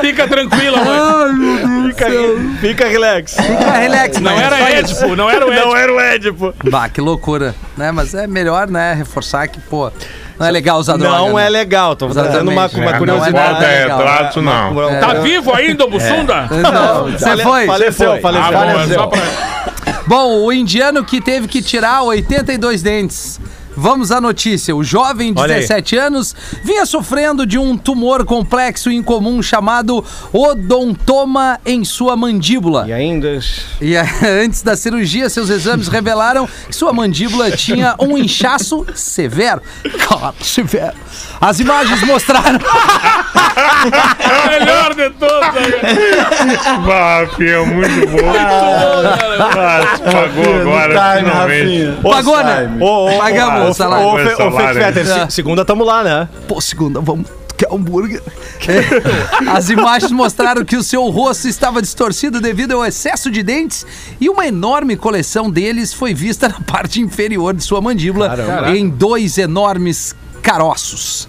[0.00, 1.88] Fica tranquila, mãe.
[1.88, 2.06] fica,
[2.60, 3.34] fica relax.
[3.36, 4.70] Fica relax, Não era.
[4.70, 5.66] Édipo, não era o Édipo.
[5.66, 6.54] Não era o Édipo.
[6.70, 7.54] Bah, que loucura.
[7.76, 7.90] Né?
[7.92, 9.83] Mas é melhor, né, reforçar que, pô,
[10.38, 11.16] não é legal usar droga.
[11.18, 11.46] Não né?
[11.46, 11.96] é legal.
[11.96, 13.32] Tô trazendo uma, uma É, curiosidade.
[13.32, 13.98] Não pode legal.
[13.98, 14.72] retrato, não.
[14.72, 16.48] Uma- Tá vivo ainda o Bussunda?
[16.50, 17.66] Não, você foi?
[17.66, 18.58] Faleceu, faleceu.
[18.58, 19.20] Ah, bom, é só pra...
[20.06, 23.40] Bom, o indiano que teve que tirar 82 dentes.
[23.76, 24.74] Vamos à notícia.
[24.74, 25.60] O jovem de Olha aí.
[25.60, 32.84] 17 anos vinha sofrendo de um tumor complexo e incomum chamado odontoma em sua mandíbula.
[32.86, 33.38] E ainda.
[33.80, 34.04] E eh,
[34.44, 39.60] antes da cirurgia, seus exames revelaram que sua mandíbula tinha um inchaço severo.
[40.08, 40.96] Cara, severo.
[41.40, 42.58] As imagens mostraram.
[42.58, 45.64] O melhor de todos, né?
[46.86, 48.32] Bah, Rafinha, muito bom.
[49.38, 52.02] Ah, tu pagou agora, finalmente.
[52.02, 52.76] Pagou, né?
[52.80, 54.06] Ô, ô, Pagamos ô, o salário.
[54.06, 56.28] Ô, Foi Fe- ô, salário, Fake Fetter, se- segunda tamo lá, né?
[56.48, 57.26] Pô, segunda, vamos.
[57.56, 58.20] Quer hambúrguer?
[58.66, 59.46] É.
[59.56, 63.86] As imagens mostraram que o seu rosto estava distorcido devido ao excesso de dentes
[64.20, 68.70] e uma enorme coleção deles foi vista na parte inferior de sua mandíbula Caramba.
[68.76, 71.28] em dois enormes caroços.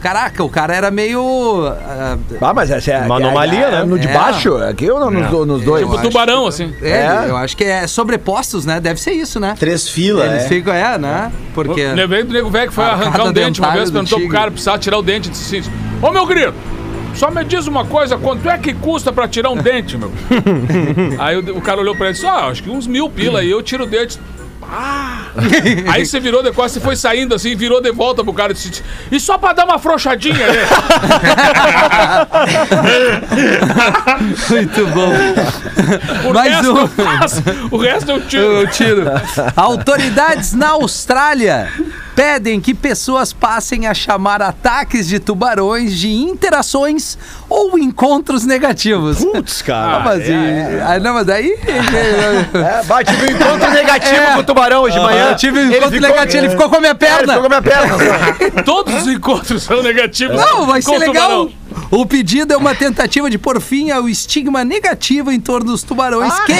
[0.00, 1.20] Caraca, o cara era meio.
[1.66, 3.84] ah, Ah, mas essa é Uma anomalia, é- é né?
[3.84, 4.12] No de É.
[4.12, 4.54] baixo?
[4.56, 5.84] Aqui ou no- nos, nos dois?
[5.84, 6.72] Tipo tubarão, assim.
[6.80, 7.24] é, É?
[7.28, 8.78] eu acho que é sobrepostos, né?
[8.80, 9.54] Deve ser isso, né?
[9.58, 10.48] Três filas, Eles é.
[10.48, 11.32] ficam, é, né?
[11.54, 11.84] Porque.
[11.84, 14.78] Lembrei do nego velho que foi arrancar um dente uma vez, perguntou pro cara, precisava
[14.78, 16.54] tirar o dente e disse assim: Ô meu querido,
[17.14, 20.12] só me diz uma coisa, quanto é que custa pra tirar um dente, meu?
[21.18, 23.40] aí o, o cara olhou pra ele e disse: Ah, acho que uns mil pila
[23.40, 24.18] aí eu tiro o dente.
[24.70, 25.22] Ah!
[25.92, 28.54] Aí você virou de costas, você foi saindo assim, virou de volta pro cara e
[28.54, 30.58] disse: E só pra dar uma afrouxadinha, né?
[34.50, 35.12] Muito bom.
[36.28, 36.78] O Mais resto um.
[36.78, 38.42] eu faço, o resto eu tiro.
[38.44, 39.04] Eu tiro.
[39.56, 41.72] Autoridades na Austrália
[42.18, 47.16] pedem que pessoas passem a chamar ataques de tubarões de interações
[47.48, 49.18] ou encontros negativos.
[49.24, 50.00] Putz, Ah, cara.
[50.00, 50.32] mas, e-
[50.84, 51.56] ah, não, mas daí.
[52.98, 54.34] É, tive um encontro negativo É.
[54.34, 55.28] com o tubarão hoje de manhã.
[55.30, 57.34] eu tive um Ele encontro ficou- negativo, ele ficou com a minha É, ele perna.
[57.34, 58.62] ficou com a minha perna.
[58.64, 60.36] Todos os encontros são negativos.
[60.36, 61.46] Não, vai ser legal.
[61.46, 61.52] tubarão.
[61.90, 66.32] O pedido é uma tentativa de pôr fim ao estigma negativo em torno dos tubarões,
[66.40, 66.52] que,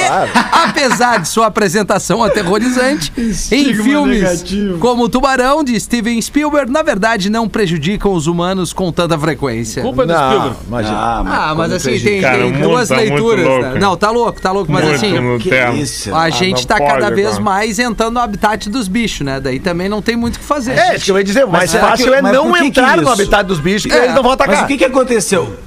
[0.53, 3.13] apesar de sua apresentação aterrorizante,
[3.53, 4.45] em filmes
[4.81, 9.83] como o Tubarão de Steven Spielberg, na verdade não prejudicam os humanos com tanta frequência.
[9.83, 10.57] Culpa é do Não, Spielberg.
[10.67, 10.97] imagina.
[10.99, 13.45] Ah, Ah, mas assim, tem, Cara, tem duas tá leituras.
[13.47, 13.81] louco, né?
[13.81, 15.81] Não, tá louco, tá louco, mas Muito assim.
[15.81, 16.15] isso?
[16.15, 17.43] A Ah, gente tá pode cada vez agora.
[17.43, 19.41] mais entrando no habitat dos bichos, né?
[19.41, 20.73] Daí também não tem muito o que fazer.
[20.73, 21.45] É, isso que eu ia dizer.
[21.45, 24.15] O mais fácil que- é mas não entrar no habitat dos bichos, que É, eles
[24.15, 24.65] não vão Mas atacar.
[24.65, 25.08] o que que aconteceu?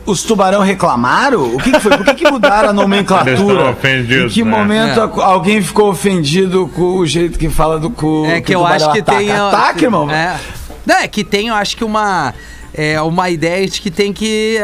[0.06, 1.56] Os tubarão reclamaram?
[1.56, 1.98] O que, que foi?
[1.98, 3.76] Por que, que mudaram a nomenclatura?
[3.84, 4.50] Em que né?
[4.50, 5.24] momento É.
[5.24, 8.26] alguém ficou ofendido com o jeito que fala do cu?
[8.26, 9.32] É que eu acho que tem.
[9.32, 10.10] ó, Ataque, irmão.
[10.10, 10.40] É.
[10.86, 12.34] Não, é que tem, eu acho que uma.
[12.74, 14.58] É uma ideia de que tem que.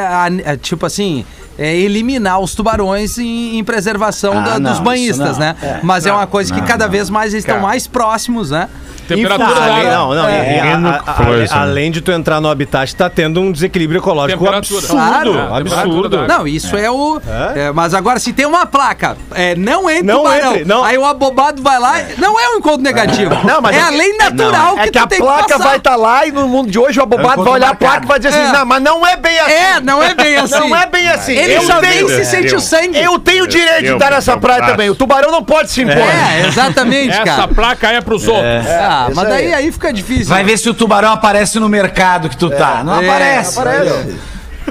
[0.62, 1.26] tipo assim.
[1.58, 5.40] É, eliminar os tubarões em, em preservação Ah, da- não, dos banhistas, não.
[5.40, 5.56] né?
[5.84, 8.68] Mas é uma coisa que cada vez mais eles estão mais próximos, né?
[9.08, 10.60] Temperatura Ah, não, não, É.
[10.60, 11.56] a- a- a- coisa.
[11.56, 14.86] além de tu entrar no habitat, tá tendo um desequilíbrio ecológico absurdo.
[14.88, 15.30] Claro.
[15.32, 16.28] É, temperatura absurdo.
[16.28, 17.18] Não, isso é, o.
[17.56, 20.52] é, mas agora, se tem uma placa, é, não entre Não tubarão.
[20.52, 20.84] entre, não.
[20.84, 23.34] Aí o abobado vai lá, não é um encontro negativo.
[23.48, 25.44] Não, mas é é a que- lei natural É que, que tu a tem placa
[25.46, 25.64] que passar.
[25.64, 28.08] vai estar lá e no mundo de hoje o abobado vai olhar a placa e
[28.08, 28.52] vai dizer assim: É.
[28.52, 29.52] não, mas não é bem assim.
[29.54, 30.60] É, não é bem assim.
[30.60, 31.34] Não é bem assim.
[31.48, 32.98] Ele eu só vem se sente o sangue.
[32.98, 34.90] eu tenho o direito de nessa eu praia também.
[34.90, 35.96] O tubarão não pode se impor.
[35.98, 37.48] É, exatamente, Essa cara.
[37.48, 38.68] placa é pros outros.
[38.68, 39.54] Ah, isso mas daí aí.
[39.54, 40.28] aí fica difícil.
[40.28, 42.84] Vai ver se o tubarão aparece no mercado que tu tá.
[42.84, 43.60] Não É, aparece.
[43.60, 44.16] Aparece.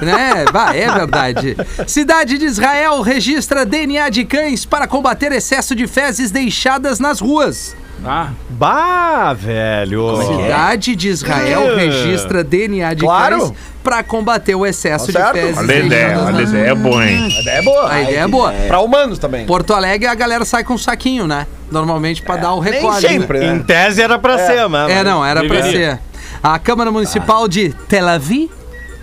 [0.01, 0.45] né?
[0.51, 1.57] Vai, é verdade.
[1.87, 7.75] Cidade de Israel registra DNA de cães para combater excesso de fezes deixadas nas ruas.
[8.05, 10.17] Ah, Bah, velho.
[10.23, 13.39] Cidade de Israel registra DNA de Claro.
[13.39, 15.35] cães para combater o excesso Tá de certo.
[15.35, 17.23] fezes Olha a ideia, olha a ideia, é boa, hein?
[17.37, 17.91] A ideia é boa.
[17.91, 18.51] A ideia é boa.
[18.67, 19.45] Pra humanos também.
[19.45, 21.47] Porto Alegre a galera sai com um saquinho, né?
[21.71, 23.01] Normalmente para dar o Nem recolhe.
[23.07, 23.63] sempre, Em né?
[23.65, 24.89] tese era pra ser, mano.
[24.91, 25.99] É, não, era para ser.
[26.43, 28.49] A Câmara Municipal de Tel Aviv,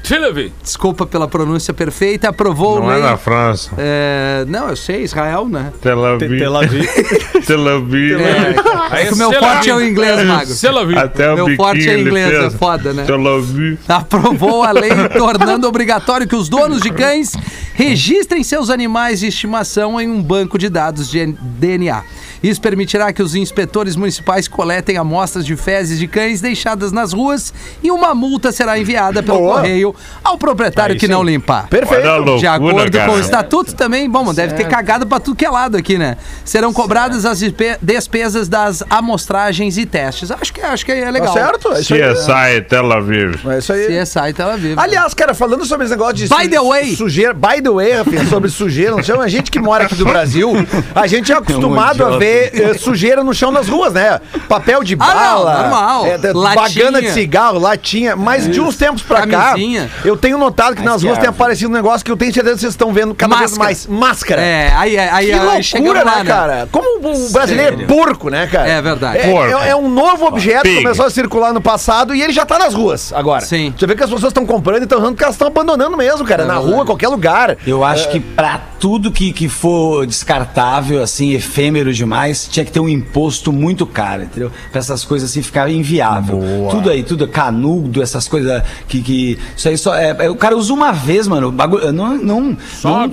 [0.05, 0.53] Tileve.
[0.63, 2.99] desculpa pela pronúncia perfeita, aprovou Não lei.
[2.99, 3.71] é na França.
[3.79, 5.73] É, não, eu sei, Israel, né?
[5.81, 6.39] Tel Aviv.
[6.39, 6.87] Tel Aviv.
[7.47, 8.21] Tel Aviv.
[8.21, 9.91] É, é que o meu Tel forte é o Aviv.
[9.91, 10.51] inglês, Mago.
[10.53, 10.99] Sela vi.
[10.99, 13.05] Até o Meu forte é inglês, é foda, né?
[13.05, 13.79] Tel Aviv.
[13.89, 17.33] aprovou a lei tornando obrigatório que os donos de cães
[17.73, 22.03] registrem seus animais de estimação em um banco de dados de DNA.
[22.45, 27.53] Isso permitirá que os inspetores municipais coletem amostras de fezes de cães deixadas nas ruas
[27.83, 29.57] e uma multa será enviada pelo Boa.
[29.57, 31.13] correio ao proprietário Aí que sim.
[31.13, 31.69] não limpar.
[31.69, 32.07] Perfeito.
[32.07, 33.11] Loucura, De acordo cara.
[33.11, 36.19] com o estatuto também, bom, deve ter cagado pra tudo que é lado aqui, né?
[36.45, 40.31] Serão cobradas as despe- despesas das amostragens e testes.
[40.31, 41.33] Acho que, acho que é Tá legal.
[41.33, 41.73] certo?
[41.73, 42.01] É isso aí.
[42.15, 43.37] CSI Tel Aviv.
[43.49, 43.87] É isso aí.
[44.03, 44.79] CSI Tel Aviv.
[44.79, 46.95] Aliás, cara, falando sobre esse negócio de By the way.
[46.95, 50.05] sujeira, by the way, Rafinha, sobre sujeira no chão, a gente que mora aqui do
[50.05, 50.53] Brasil,
[50.95, 54.21] a gente é acostumado a ver eh, sujeira no chão nas ruas, né?
[54.49, 56.05] Papel de Ah, não, bala, normal.
[56.19, 56.85] de- Latinha.
[56.85, 59.91] bagana de cigarro, latinha, mas de uns tempos pra Camisinha.
[60.03, 62.55] cá, eu tenho notado que nas ruas tem aparecido um negócio que eu tenho certeza
[62.57, 63.65] que vocês estão vendo cada vez Máscara.
[63.65, 63.87] mais.
[63.87, 64.43] Máscara.
[64.43, 66.69] É, aí, aí, Que aí loucura, chegamos lá, né, cara?
[66.71, 68.69] Como o brasileiro é porco, né, cara?
[68.69, 69.19] É verdade.
[69.19, 69.59] É, Porco.
[69.63, 70.83] é- é um novo objeto que Pig.
[70.83, 73.45] começou a circular no passado e ele já tá nas ruas agora.
[73.45, 73.73] Sim.
[73.77, 76.25] Você vê que as pessoas estão comprando e estão usando porque elas estão abandonando mesmo,
[76.25, 76.45] cara.
[76.45, 77.57] na rua, qualquer lugar.
[77.67, 82.73] Eu acho que pra tudo que, que for descartável, assim, efêmero demais, reais, tinha que
[82.73, 84.51] ter um imposto muito caro, entendeu?
[84.71, 86.41] Pra essas coisas assim ficarem inviável.
[86.71, 89.03] Tudo aí, tudo canudo, essas coisas que.
[89.03, 89.95] que isso aí só.
[89.95, 91.49] É, é, o cara usa uma vez, mano.
[91.49, 93.11] o Bagulho, não, não, não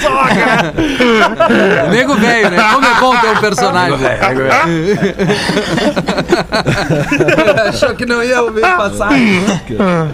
[0.00, 0.74] Sogra.
[1.90, 2.62] Nego velho, né?
[2.72, 3.94] Como é bom ter um personagem.
[7.68, 9.08] Achou que não ia ouvir passar.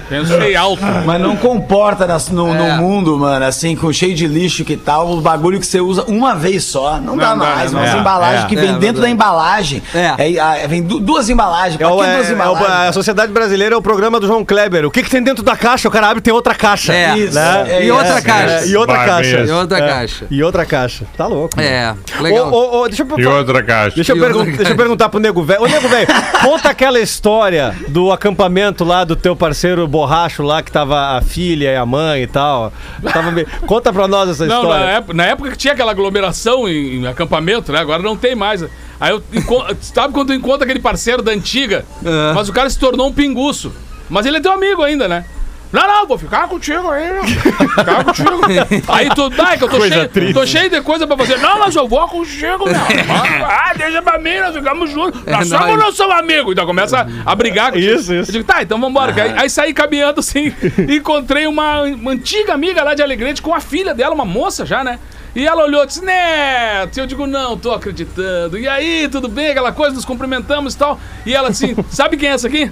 [0.09, 0.83] Pensei alto.
[1.05, 2.77] Mas não comporta no, no É.
[2.77, 6.35] mundo, mano, assim, com cheio de lixo que tal, o bagulho que você usa uma
[6.35, 6.99] vez só.
[7.01, 7.81] Não, dá Não dá, mais, né?
[7.81, 8.47] mas É, embalagens é.
[8.47, 9.01] que É, vem dentro verdade.
[9.03, 9.83] da embalagem.
[9.95, 10.15] É.
[10.19, 11.75] Aí, ah, vem du- duas embalagens.
[11.75, 12.89] É Pra que é, duas é embalagens?
[12.89, 14.85] a Sociedade Brasileira é o programa do João Kleber.
[14.87, 15.89] O que, que tem dentro da caixa?
[15.89, 16.70] O cara abre e tem outra caixa.
[16.93, 17.19] É.
[17.19, 17.65] Isso, Né?
[17.69, 18.55] é E outra caixa.
[18.55, 19.37] É, e outra Vai caixa.
[19.39, 19.49] mesmo.
[19.49, 20.27] E outra É, caixa.
[20.31, 21.05] E outra caixa.
[21.17, 21.61] Tá louco.
[21.61, 22.53] É, legal.
[22.53, 23.95] Ô, ô, ô, deixa eu, E outra caixa.
[23.97, 25.63] Deixa eu, E pergun- outra deixa eu perguntar pro Nego Velho.
[25.63, 26.07] Ô, Nego Velho,
[26.43, 31.73] conta aquela história do acampamento lá do teu parceiro borracho lá, que tava a filha
[31.73, 32.73] e a mãe e tal.
[33.13, 34.85] Tava meio- Conta pra nós essa Não, na história.
[34.93, 37.79] época, na época que tinha aquela aglomeração em, em acampamento, né?
[37.81, 38.65] Agora não tem mais.
[39.01, 39.23] Aí eu
[39.81, 42.33] sabe quando tu encontra aquele parceiro da antiga, É.
[42.35, 43.73] mas o cara se tornou um pinguço.
[44.09, 45.25] Mas ele é teu amigo ainda, né?
[45.73, 47.13] Não, não, vou ficar contigo aí.
[47.13, 47.25] meu.
[47.25, 48.41] Ficar contigo.
[48.89, 50.35] Aí tu, dá, que eu tô Coisa cheio, triste.
[50.35, 51.39] tô cheio de coisa pra fazer.
[51.39, 52.75] Não, mas eu vou contigo, meu.
[53.51, 55.25] Ah, deixa pra mim, nós ficamos juntos.
[55.25, 55.79] Nós somos nóis.
[55.79, 56.53] não somos amigos?
[56.53, 57.93] Então começa a brigar contigo.
[57.93, 58.31] Isso, isso.
[58.31, 59.15] Eu digo, tá, então vambora.
[59.23, 60.53] Aí, aí saí caminhando assim,
[60.89, 64.83] encontrei uma, uma antiga amiga lá de Alegrete com a filha dela, uma moça já,
[64.83, 64.99] né?
[65.35, 68.59] E ela olhou e disse, Neto, e eu digo, não, tô acreditando.
[68.59, 69.51] E aí, tudo bem?
[69.51, 71.01] Aquela coisa, nos cumprimentamos e tal.
[71.25, 72.71] E ela assim, sabe quem é essa aqui?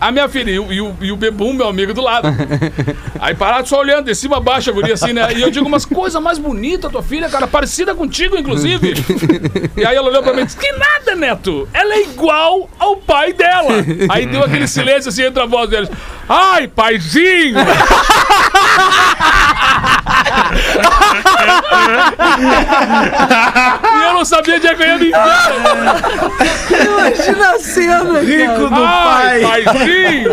[0.00, 2.28] A minha filha, e o, e o, e o Bebum, meu amigo do lado.
[3.18, 5.32] Aí parado só olhando, de cima a baixo, a guria assim, né?
[5.34, 8.94] E eu digo, mas coisa mais bonita, tua filha, cara, parecida contigo, inclusive.
[9.76, 12.96] E aí ela olhou pra mim e disse, que nada, Neto, ela é igual ao
[12.96, 13.72] pai dela.
[14.08, 15.90] Aí deu aquele silêncio assim entre a voz deles.
[16.28, 17.58] Ai, paizinho!
[23.98, 25.52] e eu não sabia de onde ia me enfiar.
[26.86, 30.32] Imagina a cena, Rico Ai, paizinho!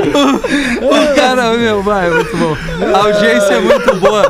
[0.82, 2.58] O cara, meu, vai, muito bom.
[2.93, 4.25] A audiência é muito boa.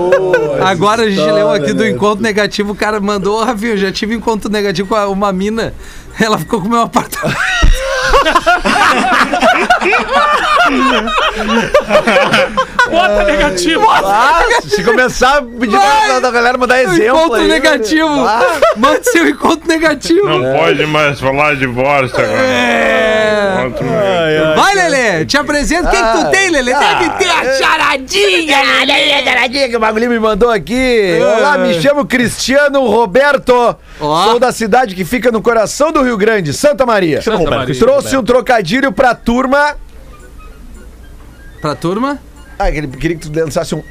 [0.68, 3.92] Agora a gente leu aqui do encontro negativo, o cara mandou, "Ô, Rafinha, eu já
[3.92, 5.74] tive encontro negativo com uma mina,
[6.20, 7.36] ela ficou com o meu apartamento.
[12.90, 13.86] Bota negativo!
[13.90, 18.26] Ah, se começar a pedir pra, pra galera mandar exemplo encontro aí, negativo.
[18.26, 18.46] Ah,
[18.78, 20.28] Mande seu encontro negativo.
[20.28, 22.32] Não pode mais falar de divórcio agora.
[22.38, 23.56] É.
[23.58, 23.84] Momento.
[24.56, 25.88] Vai, Lelê, te apresento.
[25.88, 26.74] O que, que tu tem, Lelê?
[26.74, 29.24] Deve ter a charadinha, Lelê.
[29.24, 31.20] Charadinha que o Bagulho me mandou aqui.
[31.38, 33.76] Olá, me chamo Cristiano Roberto.
[34.00, 34.24] Ó.
[34.26, 37.22] Sou da cidade que fica no coração do Rio Grande, Santa Maria.
[37.22, 37.76] Santa Maria.
[37.80, 39.55] Trouxe um trocadilho pra turma.
[41.62, 42.20] Pra turma?
[42.60, 43.84] Ah, ele queria que tu lançasse um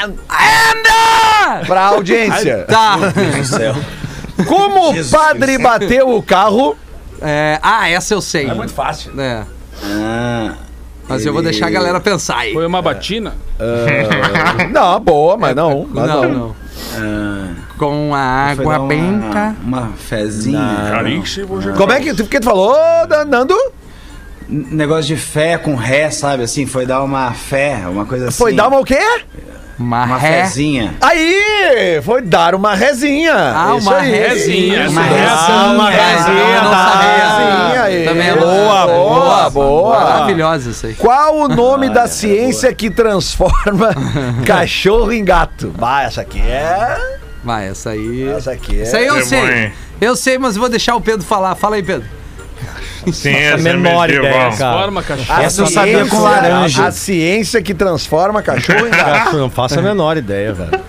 [0.00, 1.66] Anda!
[1.66, 2.64] pra audiência.
[2.68, 2.96] Tá.
[4.46, 6.76] Como o padre bateu o carro.
[7.20, 8.48] É, ah, essa eu sei.
[8.48, 9.12] É muito fácil.
[9.20, 9.44] É.
[9.82, 10.54] Ah,
[11.08, 12.52] Mas eu vou deixar a galera pensar aí.
[12.52, 13.34] Foi uma batina?
[14.72, 15.86] Não, boa, mas não.
[15.90, 16.30] Mas Não, não.
[16.30, 16.56] não.
[16.96, 19.56] ah, Com a foi água uma- benta.
[19.62, 20.92] Uma fezinha.
[21.76, 22.76] Como é que tu, que tu falou,
[23.26, 23.56] Nando?
[24.48, 26.42] Negócio de fé com ré, sabe?
[26.42, 28.38] Assim, foi dar uma fé, uma coisa assim.
[28.38, 28.98] Foi dar uma o quê?
[29.78, 30.42] Uma, uma ré.
[30.44, 30.94] fezinha.
[31.00, 33.32] Aí, foi dar uma rezinha.
[33.34, 34.10] Ah, Isso uma aí.
[34.10, 35.28] rezinha, Uma rezinha.
[35.30, 37.00] Ah, uma rezinha, tá.
[37.00, 38.04] Rezinha aí.
[38.06, 40.00] Também não- Boa, boa, boa.
[40.00, 40.94] Maravilhosa isso aí.
[40.94, 43.90] Qual o nome da ciência que transforma
[44.46, 45.68] cachorro em gato?
[45.78, 46.98] Bah, essa aqui é.
[47.44, 48.28] Vai, essa aí.
[48.30, 48.82] Essa aqui é.
[48.82, 49.72] Isso aí eu É sei.
[50.00, 51.54] Eu sei, mas vou deixar o Pedro falar.
[51.54, 52.08] Fala aí, Pedro.
[53.12, 54.56] Sim, essa é menor ideia, medieval.
[54.58, 54.78] cara.
[54.78, 55.38] Forma cachorro.
[55.38, 56.86] A Essa eu sabia com ciência- laranja.
[56.86, 59.36] A ciência que transforma cachorro em gato.
[59.36, 60.80] Não faço a menor ideia, velho.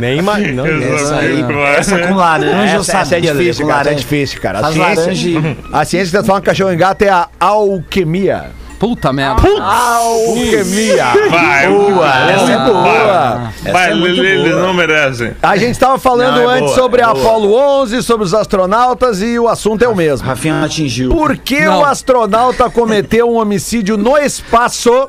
[0.00, 0.66] Nem imagino.
[0.66, 1.44] Essa aí,
[1.76, 3.90] essa com laranja eu Essa, é difícil, com cara.
[3.90, 4.58] É difícil, cara.
[4.60, 8.50] A ciência, laranja a ciência que transforma cachorro em gato é a alquimia.
[8.80, 9.42] Puta merda.
[9.62, 11.04] Alquimia.
[11.30, 13.52] Vai, Boa, essa é boa.
[13.72, 14.66] Vai, é muito eles boa.
[14.66, 15.32] não merecem.
[15.42, 17.24] A gente estava falando Não, é antes boa, sobre é a boa.
[17.26, 20.26] Apollo 11, sobre os astronautas e o assunto é o mesmo.
[20.26, 21.10] Rafinha não atingiu.
[21.10, 21.80] Por que Não.
[21.80, 25.08] o astronauta cometeu um homicídio no espaço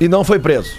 [0.00, 0.70] e não foi preso?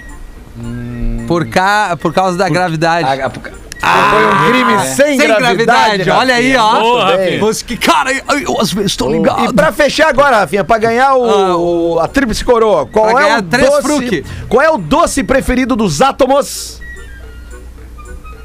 [1.27, 1.95] Por, ca...
[2.01, 3.07] Por causa da gravidade.
[3.07, 3.64] A- a-
[4.09, 5.65] foi um crime sem, Sem gravidade.
[5.65, 6.09] gravidade.
[6.11, 6.79] Olha aí, ó.
[6.79, 7.05] Boa.
[7.41, 9.53] Mas que cara, eu, eu às vezes tô E ligado.
[9.53, 13.37] pra fechar agora, Rafinha, pra ganhar o, Ah, o- a tríplice coroa, qual Pra é
[13.39, 13.81] o três doce?
[13.81, 14.25] fruque.
[14.49, 16.81] Qual é o doce preferido dos átomos?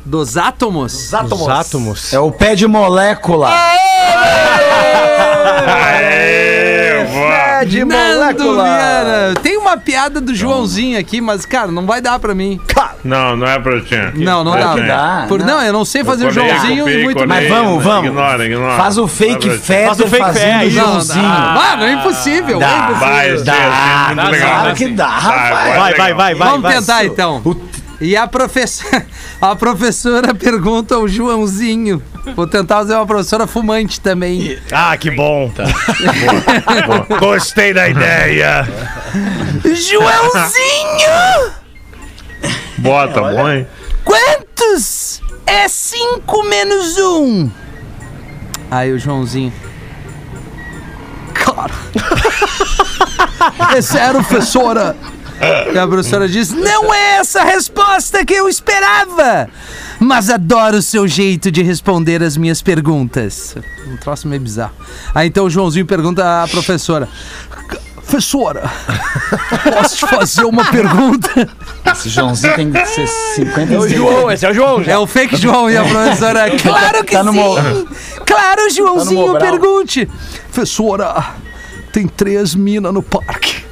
[0.04, 0.92] Dos átomos?
[0.94, 1.40] Os átomos.
[1.42, 2.12] Os átomos.
[2.12, 3.48] É o pé de molécula.
[3.48, 3.78] Aê,
[7.64, 8.64] de Nando molécula.
[8.64, 9.34] Viana.
[9.42, 12.60] Tem uma piada do Joãozinho aqui, mas, cara, não vai dar pra mim.
[13.04, 13.94] Não, não é pra ti.
[14.16, 14.72] Não, não dá.
[14.72, 14.86] Pra ti.
[14.88, 15.24] dá.
[15.28, 15.62] Por, não.
[15.62, 18.06] eu não sei fazer o Joãozinho e muito colei, Mas vamos, vamos.
[18.10, 18.76] Ignora, ignora.
[18.76, 19.50] Faz o Não é fake.
[19.58, 20.62] Fetter Faz o fake fé.
[20.64, 21.22] Não, Joãozinho.
[21.22, 21.70] dá.
[21.72, 22.56] Ah, não é impossível.
[22.56, 22.76] é Dá.
[22.76, 22.96] impossível.
[23.08, 24.48] Vai, esse é Dá, muito dá, legal.
[24.50, 25.68] dá, Claro que dá, rapaz.
[25.68, 26.34] é Vai, vai, vai, vai.
[26.34, 26.74] Vamos vai.
[26.74, 27.42] tentar então.
[28.00, 29.06] E a professora,
[29.40, 32.02] a professora pergunta ao Joãozinho.
[32.36, 34.58] Vou tentar fazer uma professora fumante também.
[34.72, 35.50] Ah, que bom.
[37.18, 38.66] Gostei da ideia.
[39.64, 41.52] Joãozinho!
[42.78, 43.66] Bota, mãe.
[44.04, 47.02] Quantos é 5 menos 1?
[47.22, 47.50] Um?
[48.70, 49.52] Aí o Joãozinho.
[51.34, 51.72] Cara.
[53.74, 54.94] É sério, professora?
[55.72, 59.48] E a professora diz: Não é essa a resposta que eu esperava!
[59.98, 63.54] Mas adoro o seu jeito de responder as minhas perguntas.
[63.86, 64.72] Um troço meio bizarro.
[65.14, 67.08] Aí então o Joãozinho pergunta à professora:
[67.96, 68.70] Professora,
[69.72, 71.48] posso te fazer uma pergunta?
[71.92, 74.82] Esse Joãozinho tem que ser 50 João, esse é o João.
[74.86, 76.50] É o fake João e a professora.
[76.58, 77.30] Claro que Tá sim!
[77.30, 77.56] mo-
[78.26, 79.50] Claro, Joãozinho, Mobral.
[79.50, 80.08] pergunte.
[80.52, 81.34] Professora,
[81.92, 83.64] tem três minas no parque.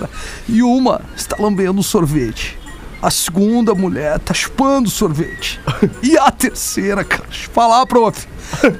[0.00, 0.10] Cara,
[0.48, 2.58] e uma está lambendo sorvete.
[3.02, 5.60] A segunda mulher tá chupando sorvete.
[6.02, 8.26] E a terceira, cara, falar, prof,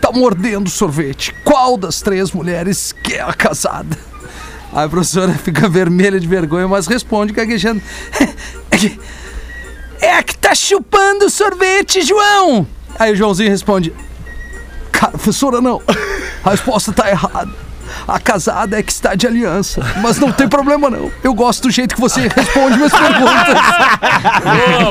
[0.01, 1.35] tá mordendo sorvete.
[1.45, 3.97] Qual das três mulheres que é a casada?
[4.73, 7.83] Aí a professora fica vermelha de vergonha, mas responde gaguejando.
[8.73, 9.01] É que,
[10.01, 12.67] é a que tá chupando sorvete, João!
[12.99, 13.93] Aí o Joãozinho responde:
[14.91, 15.83] Cara, professora, não.
[16.43, 17.51] A resposta tá errada.
[18.07, 19.83] A casada é que está de aliança.
[20.03, 21.11] Mas não tem problema, não.
[21.23, 23.55] Eu gosto do jeito que você responde minhas perguntas.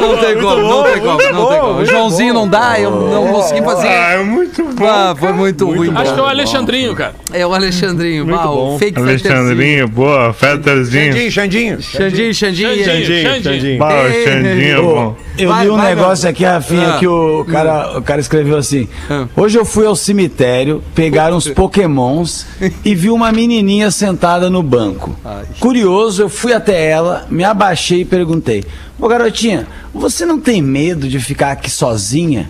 [0.01, 1.79] não tem como, não tem como, não tem como.
[1.81, 3.87] O Joãozinho não dá, eu não consegui Ah, fazer.
[3.87, 4.85] é muito bom.
[4.85, 5.91] Ah, foi muito, ruim.
[5.95, 6.25] Acho que é o.
[6.29, 7.15] Alexandrinho, cara.
[7.33, 8.25] É o Alexandrinho.
[8.25, 8.77] Muito ah, bom.
[8.79, 11.13] fake Alexandrinho, boa, Fetterzinho.
[11.13, 11.81] Xandinho, Xandinho.
[11.81, 12.69] Xandinho, Xandinho.
[12.69, 12.85] Xandinho.
[12.85, 13.43] Xandinho, Xandinho.
[13.43, 13.79] Xandinho.
[13.79, 15.15] Bah, o Xandinho é bom.
[15.39, 16.99] Eu Vai, li um vai, negócio aqui, Rafinha, Ah.
[16.99, 19.27] que o cara, o cara escreveu assim: Ah.
[19.35, 22.45] Hoje eu fui ao cemitério pegar uns pokémons
[22.83, 25.15] e vi uma menininha sentada no banco.
[25.59, 28.63] Curioso, eu fui até ela, me abaixei e perguntei:
[28.99, 32.49] Ô garotinha, você não tem medo de ficar aqui sozinha?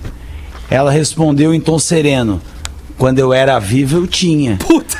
[0.70, 2.42] Ela respondeu em tom sereno:
[3.00, 4.60] Quando eu era vivo eu tinha.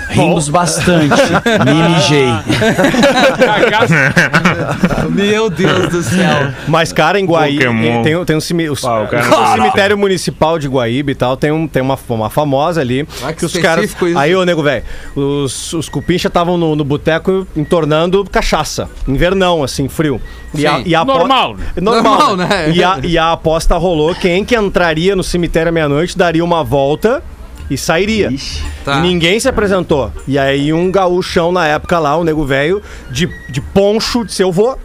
[0.10, 1.14] Rimos bastante.
[1.66, 2.30] Me mijei.
[5.12, 6.52] Meu Deus do céu.
[6.68, 8.04] Mas, cara, em Guaíba, Pokémon.
[8.04, 11.52] tem, tem um, cimi- o, o cara o cemitério municipal de Guaíba e tal, tem,
[11.52, 13.06] um, tem uma, uma famosa ali.
[13.22, 13.86] Ah, que que os caras.
[13.86, 14.18] específico isso.
[14.18, 14.84] Aí, ô nego, velho,
[15.16, 18.90] os, os cupincha estavam no, no boteco entornando cachaça.
[19.08, 20.22] Invernão, assim, frio.
[20.56, 21.56] E a, e a Normal.
[21.80, 22.48] Normal, Normal, né?
[22.48, 22.72] né?
[22.72, 26.64] E a, e a aposta rolou: quem que entraria no cemitério à meia-noite daria uma
[26.64, 27.22] volta.
[27.70, 28.32] E sairia.
[28.84, 28.98] Tá.
[28.98, 30.12] E ninguém se apresentou.
[30.28, 34.52] E aí um gaúchão na época lá, o nego velho, de, de poncho, disse, eu
[34.52, 34.78] vou.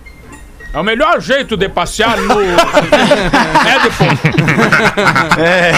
[0.72, 2.34] É o melhor jeito de passear no.
[2.42, 5.40] é de ponto.
[5.40, 5.72] É.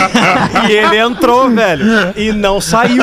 [0.69, 1.85] E ele entrou, velho.
[2.17, 3.03] E não saiu.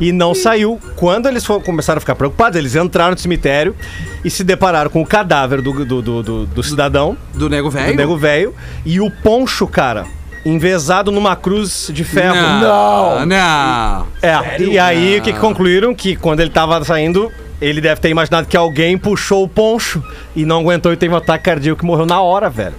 [0.00, 0.80] E não saiu.
[0.96, 3.76] Quando eles foram, começaram a ficar preocupados, eles entraram no cemitério
[4.24, 7.72] e se depararam com o cadáver do, do, do, do- do cidadão, Do nego do
[7.74, 7.94] velho?
[7.96, 10.06] nego velho, e o poncho, cara,
[10.48, 12.36] envezado numa cruz de ferro.
[12.36, 13.26] Não.
[13.26, 14.06] Não.
[14.22, 15.94] É, e aí o que, que concluíram?
[15.94, 20.02] Que quando ele tava saindo, ele deve ter imaginado que alguém puxou o poncho
[20.36, 22.74] e não aguentou e teve um ataque cardíaco que morreu na hora, velho.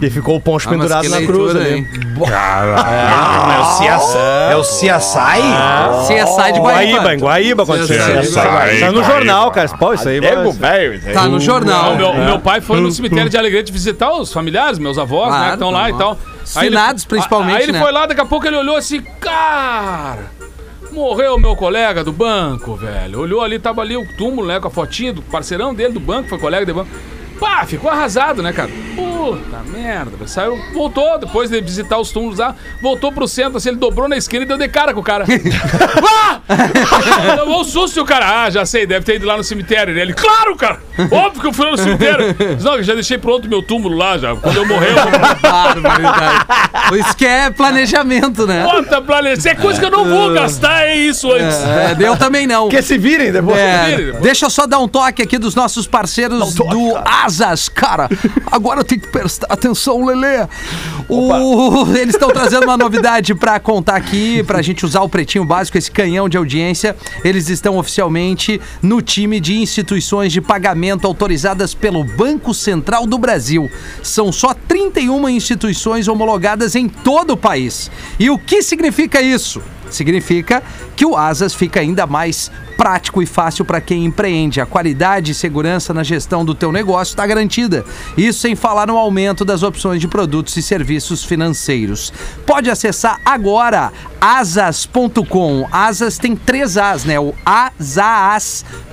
[0.00, 1.78] E ficou o poncho Ah, mas pendurado que na cruz leitura, ali.
[1.78, 1.88] hein?
[3.52, 4.18] É o CSI.
[4.50, 6.06] É o CSI?
[6.06, 7.14] CSI de Guaíba, Guaíba.
[7.14, 7.96] em Guaíba aconteceu.
[7.98, 8.28] CSI.
[8.28, 8.80] Isso aí.
[8.80, 9.12] Saiu no Guaíba.
[9.14, 9.68] jornal, cara.
[9.70, 10.88] Pô, isso aí Nego vai...
[10.90, 11.12] velho.
[11.12, 11.90] Tá no jornal.
[11.90, 15.30] Não, meu, meu pai foi no cemitério de Alegrete visitar os familiares, meus avós, né?
[15.32, 16.16] Claro, Que estão lá e normal.
[16.16, 16.62] tal.
[16.62, 17.80] ele- Finados, principalmente, Aí ele né?
[17.80, 20.18] foi lá, daqui a pouco ele olhou assim, cara.
[20.92, 23.20] Morreu meu colega do banco, velho.
[23.20, 24.60] Olhou ali, tava ali o túmulo, né?
[24.60, 26.90] Com a fotinha do parceirão dele do banco, foi colega de banco.
[27.42, 28.70] Pá, ficou arrasado, né, cara?
[28.94, 30.12] Puta merda.
[30.28, 34.16] Saiu, voltou, depois de visitar os túmulos lá, voltou pro centro, assim, ele dobrou na
[34.16, 35.24] esquina e deu de cara com o cara.
[36.06, 36.40] ah!
[37.36, 39.98] Levou um susto e o cara, ah, já sei, deve ter ido lá no cemitério.
[39.98, 40.78] Ele, claro, cara!
[41.10, 42.32] Óbvio que eu fui lá no cemitério.
[42.32, 44.36] Diz, Não, eu já deixei pronto meu túmulo lá, já.
[44.36, 45.12] Quando eu morrer, eu vou...
[46.96, 48.62] Isso que é planejamento, né?
[48.62, 49.38] Bota planejar.
[49.38, 51.58] Isso é coisa que eu não vou gastar, é isso antes.
[51.64, 52.68] É, eu também não.
[52.68, 53.58] Que se virem depois.
[53.58, 56.96] É, deixa eu só dar um toque aqui dos nossos parceiros do
[57.40, 57.68] Asas.
[57.68, 58.08] Cara,
[58.50, 60.46] agora eu tenho que prestar atenção, Lelê.
[61.08, 65.78] O- Eles estão trazendo uma novidade pra contar aqui, pra gente usar o pretinho básico,
[65.78, 66.96] esse canhão de audiência.
[67.24, 73.70] Eles estão oficialmente no time de instituições de pagamento autorizadas pelo Banco Central do Brasil.
[74.02, 77.90] São só 31 instituições homologadas em todo o país.
[78.18, 79.62] E o que significa isso?
[79.96, 80.62] Significa
[80.96, 84.60] que o Asas fica ainda mais prático e fácil para quem empreende.
[84.60, 87.84] A qualidade e segurança na gestão do teu negócio está garantida.
[88.16, 92.12] Isso sem falar no aumento das opções de produtos e serviços financeiros.
[92.44, 95.66] Pode acessar agora asas.com.
[95.70, 97.18] Asas tem três As, né?
[97.20, 98.92] O asas.com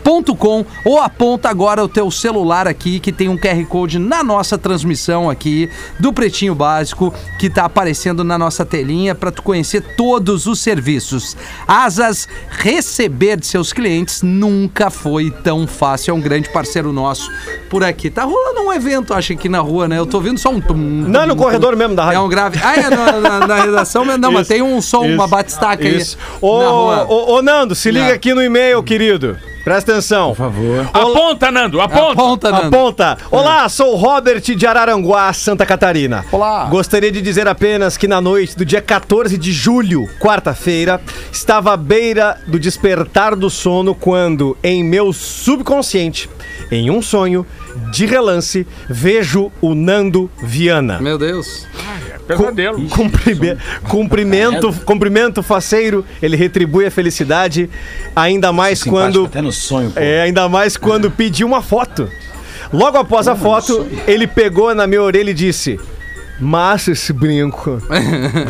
[0.84, 5.30] ou aponta agora o teu celular aqui que tem um QR Code na nossa transmissão
[5.30, 5.70] aqui
[6.00, 10.60] do Pretinho Básico que está aparecendo na nossa telinha para tu conhecer todos os
[10.90, 11.38] serviços.
[11.68, 16.12] Asas receber de seus clientes nunca foi tão fácil.
[16.12, 17.32] É um grande parceiro nosso
[17.70, 18.10] por aqui.
[18.10, 19.98] Tá rolando um evento, acho aqui na rua, né?
[20.00, 22.18] Eu tô ouvindo só um tum, Não, no tum, corredor mesmo da rádio.
[22.18, 22.60] É um grave.
[22.64, 24.20] Ah, é na, na- na redação mesmo.
[24.20, 25.98] Não, mas Isso, tem um som, uma isso, batistaca aí.
[25.98, 26.18] Isso.
[26.42, 27.06] Ô, na rua.
[27.10, 29.38] ô, ô, Nando, se liga aqui no e-mail, querido.
[29.64, 30.30] Presta atenção.
[30.30, 30.90] Por favor.
[30.94, 32.12] Aponta, Nando, aponta.
[32.12, 32.68] Aponta, Nando.
[32.68, 33.18] Aponta.
[33.30, 36.26] Olá, sou o Robert de Araranguá, Santa Catarina.
[36.32, 36.66] Olá.
[36.66, 41.02] Gostaria de dizer apenas que na noite do dia 14 de julho, quarta-feira,
[41.32, 46.30] estava à beira do despertar do sono quando, em meu subconsciente,
[46.72, 47.46] em um sonho,
[47.92, 51.00] de relance, vejo o Nando Viana.
[51.00, 51.68] Meu Deus.
[52.28, 52.88] Pesadelo.
[52.90, 57.70] Cumprime- cumprimento, cumprimento faceiro, ele retribui a felicidade,
[58.16, 60.00] ainda mais Simpático quando Até no sonho, pô.
[60.00, 62.08] é, ainda mais quando pediu uma foto.
[62.72, 65.80] Logo após a foto, ele pegou na minha orelha e disse:
[66.40, 67.82] Massa esse brinco.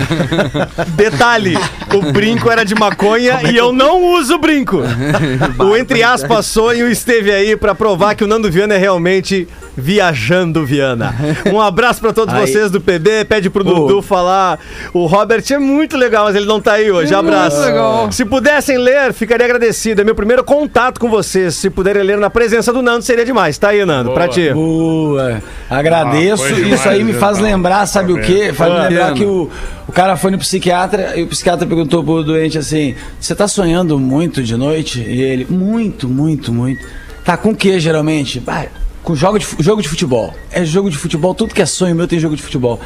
[0.96, 1.58] Detalhe:
[1.94, 4.82] o brinco era de maconha e eu não uso brinco.
[5.58, 10.66] o entre aspas sonho esteve aí pra provar que o Nando Viana é realmente viajando
[10.66, 11.16] Viana.
[11.50, 12.42] Um abraço pra todos Aí.
[12.42, 13.26] vocês do PB.
[13.26, 13.74] Pede pro Pô.
[13.74, 14.60] Dudu falar.
[14.94, 17.14] O Robert é muito legal, mas ele não tá aí hoje.
[17.14, 17.60] Abraço.
[17.62, 18.12] legal.
[18.12, 20.02] Se pudessem ler, ficaria agradecido.
[20.02, 21.56] É meu primeiro contato com vocês.
[21.56, 23.58] Se puderem ler na presença do Nando, seria demais.
[23.58, 24.52] Tá aí, Nando, pra ti.
[24.54, 25.42] Boa.
[25.70, 26.44] Agradeço.
[26.44, 28.52] Ah, foi demais, Isso aí me faz Tá lembrar, sabe o quê?
[28.54, 28.88] Faz me Ah.
[28.88, 29.50] lembrar que o,
[29.88, 33.98] o cara foi no psiquiatra e o psiquiatra perguntou pro doente assim: Você tá sonhando
[34.00, 35.00] muito de noite?
[35.02, 36.86] E ele: Muito, muito, muito.
[37.24, 38.42] Tá com o que geralmente?
[38.48, 38.66] "Ah,
[39.04, 40.34] com jogo de, jogo de futebol.
[40.52, 42.80] É jogo de futebol, tudo que é sonho meu tem jogo de futebol.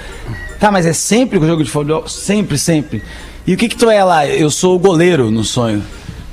[0.60, 2.08] Tá, mas é sempre com jogo de futebol?
[2.08, 3.02] Sempre, sempre.
[3.46, 4.26] E o que que tu é lá?
[4.28, 5.84] Eu sou o goleiro no sonho.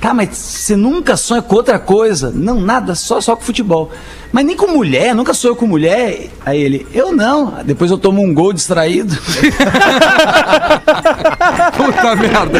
[0.01, 2.31] Tá, mas você nunca sonha com outra coisa?
[2.33, 3.91] Não, nada, só, só com futebol.
[4.31, 6.29] Mas nem com mulher, nunca sonhou com mulher?
[6.43, 7.63] Aí ele, eu não.
[7.63, 9.15] Depois eu tomo um gol distraído.
[11.77, 12.59] Puta merda.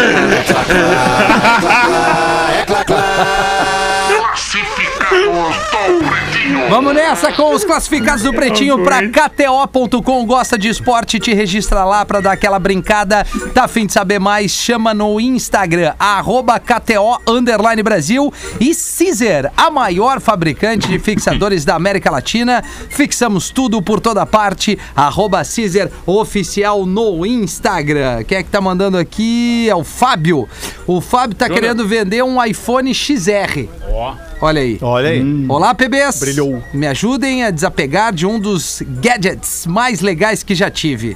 [6.69, 10.25] Vamos nessa com os classificados do Pretinho pra KTO.com.
[10.25, 11.19] Gosta de esporte?
[11.19, 13.25] Te registra lá pra dar aquela brincada.
[13.53, 14.51] Tá afim de saber mais?
[14.51, 21.75] Chama no Instagram, arroba KTO Underline Brasil e Caesar, a maior fabricante de fixadores da
[21.75, 22.63] América Latina.
[22.89, 24.77] Fixamos tudo por toda parte.
[24.95, 28.23] Arroba Caesar Oficial no Instagram.
[28.23, 29.67] Quem é que tá mandando aqui?
[29.69, 30.47] É o Fábio.
[30.87, 31.61] O Fábio tá Júnior.
[31.61, 33.67] querendo vender um iPhone XR.
[33.93, 34.30] Ó.
[34.41, 34.79] Olha aí.
[34.81, 35.45] Olha aí.
[35.47, 36.19] Olá, PBs.
[36.19, 36.63] Brilhou.
[36.73, 41.15] Me ajudem a desapegar de um dos gadgets mais legais que já tive.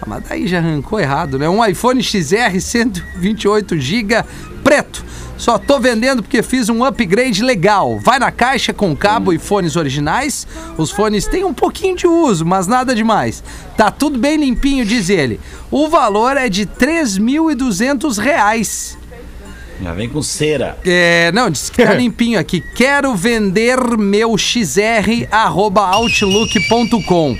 [0.00, 1.48] Ah, mas daí já arrancou errado, né?
[1.48, 4.24] Um iPhone XR 128GB
[4.62, 5.04] preto.
[5.36, 7.98] Só tô vendendo porque fiz um upgrade legal.
[7.98, 10.46] Vai na caixa com cabo e fones originais.
[10.78, 13.42] Os fones têm um pouquinho de uso, mas nada demais.
[13.76, 15.40] Tá tudo bem limpinho, diz ele.
[15.68, 18.96] O valor é de 3.200 reais.
[19.82, 20.78] Já vem com cera.
[20.84, 22.60] É, não, disse que tá limpinho aqui.
[22.60, 27.36] Quero vender meu XR arroba outlook.com.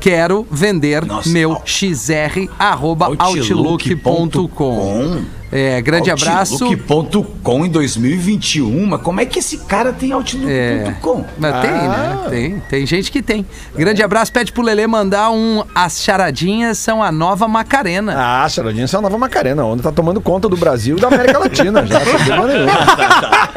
[0.00, 4.08] Quero vender Nossa, meu XR arroba outlook.com.
[4.08, 5.41] Outlook.com.
[5.54, 6.64] É, grande abraço.
[6.64, 8.86] Outlook.com em 2021.
[8.86, 11.24] Mas como é que esse cara tem Outlook.com?
[11.38, 12.18] Mas tem, né?
[12.30, 12.62] Tem.
[12.70, 13.44] Tem gente que tem.
[13.76, 14.32] Grande abraço.
[14.32, 18.14] Pede pro Lelê mandar um As charadinhas são a nova Macarena.
[18.16, 21.08] Ah, Charadinha, essa é a nova Macarena, onde tá tomando conta do Brasil e da
[21.08, 22.72] América Latina já, sem dúvida nenhuma.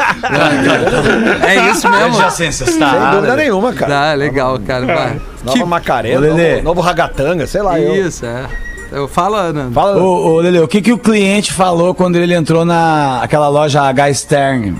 [1.46, 2.18] É isso mesmo?
[2.18, 4.12] Já sem Sem dúvida nenhuma, cara.
[4.12, 4.86] Ah, legal, cara.
[4.86, 5.22] vai.
[5.44, 6.52] Nova Que- Macarena, Ô, Lelê.
[6.56, 7.80] novo, novo ragatanga, sei lá.
[7.80, 8.08] Eu.
[8.08, 8.46] Isso, é.
[8.92, 9.74] Eu falo, Nando.
[9.74, 13.48] Fala, Ô, ô Lele, o que, que o cliente falou quando ele entrou na aquela
[13.50, 14.76] loja H Stern?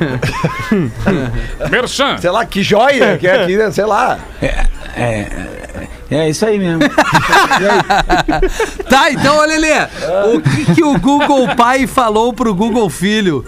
[1.70, 2.18] Merchan.
[2.18, 3.70] sei lá, que joia, que é aqui, né?
[3.70, 4.18] sei lá.
[4.40, 4.66] É,
[4.96, 5.28] é,
[6.10, 6.80] é isso aí mesmo.
[8.88, 9.74] Tá, então, olha Lelê.
[10.34, 13.44] O que, que o Google Pai falou pro Google Filho?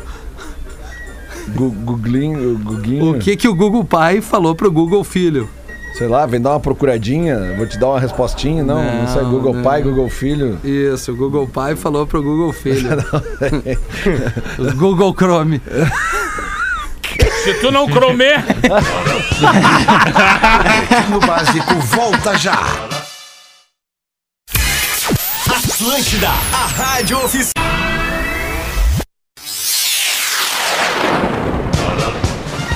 [1.48, 3.10] Gu- Googlinho, Guguinho.
[3.10, 5.48] O que, que o Google Pai falou pro Google Filho?
[5.94, 8.64] Sei lá, vem dar uma procuradinha, vou te dar uma respostinha.
[8.64, 9.62] Não, não, Não, sai Google não.
[9.62, 10.58] Pai, Google Filho.
[10.64, 12.88] Isso, o Google Pai falou pro Google Filho.
[14.58, 15.60] o Google Chrome.
[17.44, 18.42] Se tu não cromer,
[21.10, 22.58] No básico, volta já.
[25.48, 27.81] Atlântida, a rádio oficial.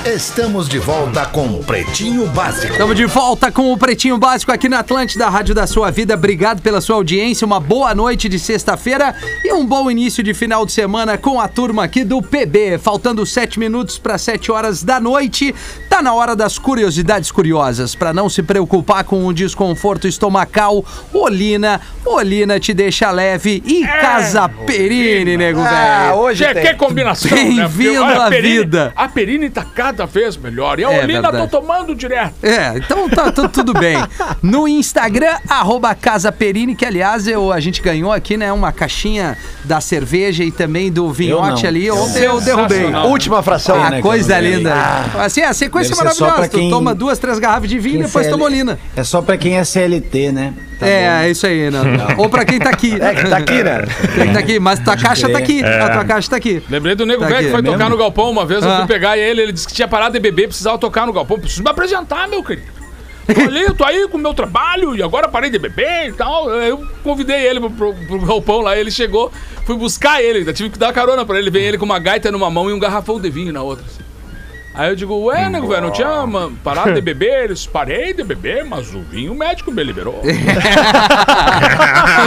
[0.07, 2.73] Estamos de volta com Pretinho Básico.
[2.73, 6.15] Estamos de volta com o Pretinho Básico aqui na Atlântida, Rádio da Sua Vida.
[6.15, 7.45] Obrigado pela sua audiência.
[7.45, 11.49] Uma boa noite de sexta-feira e um bom início de final de semana com a
[11.49, 12.79] turma aqui do PB.
[12.79, 15.53] Faltando sete minutos para sete horas da noite.
[15.97, 17.95] Tá na hora das curiosidades curiosas.
[17.95, 21.81] Para não se preocupar com o desconforto estomacal, Olina.
[22.05, 26.15] Olina te deixa leve e Casa Perini, nego Ah, velho.
[26.19, 26.63] hoje que, tem.
[26.65, 27.45] que combinação, né?
[27.45, 28.93] Bem-vindo olha, à a Perini- vida.
[28.95, 30.79] A Perini tá cada vez melhor.
[30.79, 31.49] E a É Olina verdade.
[31.49, 32.35] tô tomando direto.
[32.43, 33.97] É, então tá, tu- tudo bem.
[34.43, 39.37] No Instagram, arroba Casa Perini, que aliás eu, a gente ganhou aqui, né, uma caixinha
[39.65, 41.91] da cerveja e também do vinhote ali.
[41.91, 42.85] Ontem eu derrubei.
[43.07, 43.83] Última fração.
[43.83, 44.75] Ah, né, coisa linda.
[45.19, 46.35] Assim, a sequência Deve ser só maravilhosa.
[46.35, 48.79] pra quem- Tu toma duas, três garrafas de vinho e depois CL toma olina.
[48.97, 50.55] É só pra quem é CLT, né?
[50.79, 51.15] Tá é, bom.
[51.25, 51.79] é isso aí, né?
[52.19, 52.95] Ou pra quem tá aqui.
[53.01, 53.85] É, que tá aqui, né?
[54.15, 55.65] Quem tá aqui, mas tua caixa tá aqui.
[55.65, 56.63] A tua caixa tá aqui.
[56.69, 58.63] Lembrei do nego Tá velho aqui, que foi é tocar no galpão uma vez.
[58.63, 58.79] Eu Ah.
[58.79, 61.39] fui pegar ele, ele disse que tinha parado de beber, precisava tocar no galpão.
[61.39, 62.77] Preciso me apresentar, meu querido.
[63.29, 66.49] Olha, eu tô aí com o meu trabalho e agora parei de beber e tal.
[66.49, 69.33] Eu convidei ele pro, pro, pro galpão lá, ele chegou,
[69.65, 71.51] fui buscar ele, ainda tive que dar carona pra ele.
[71.51, 73.85] Vem ele com uma gaita numa mão e um garrafão de vinho na outra.
[73.85, 74.06] assim.
[74.77, 76.27] Aí eu digo, ué, nego, velho, não tinha
[76.63, 77.45] parado de beber?
[77.45, 80.21] Eles, parei de beber, mas o vinho o médico me liberou.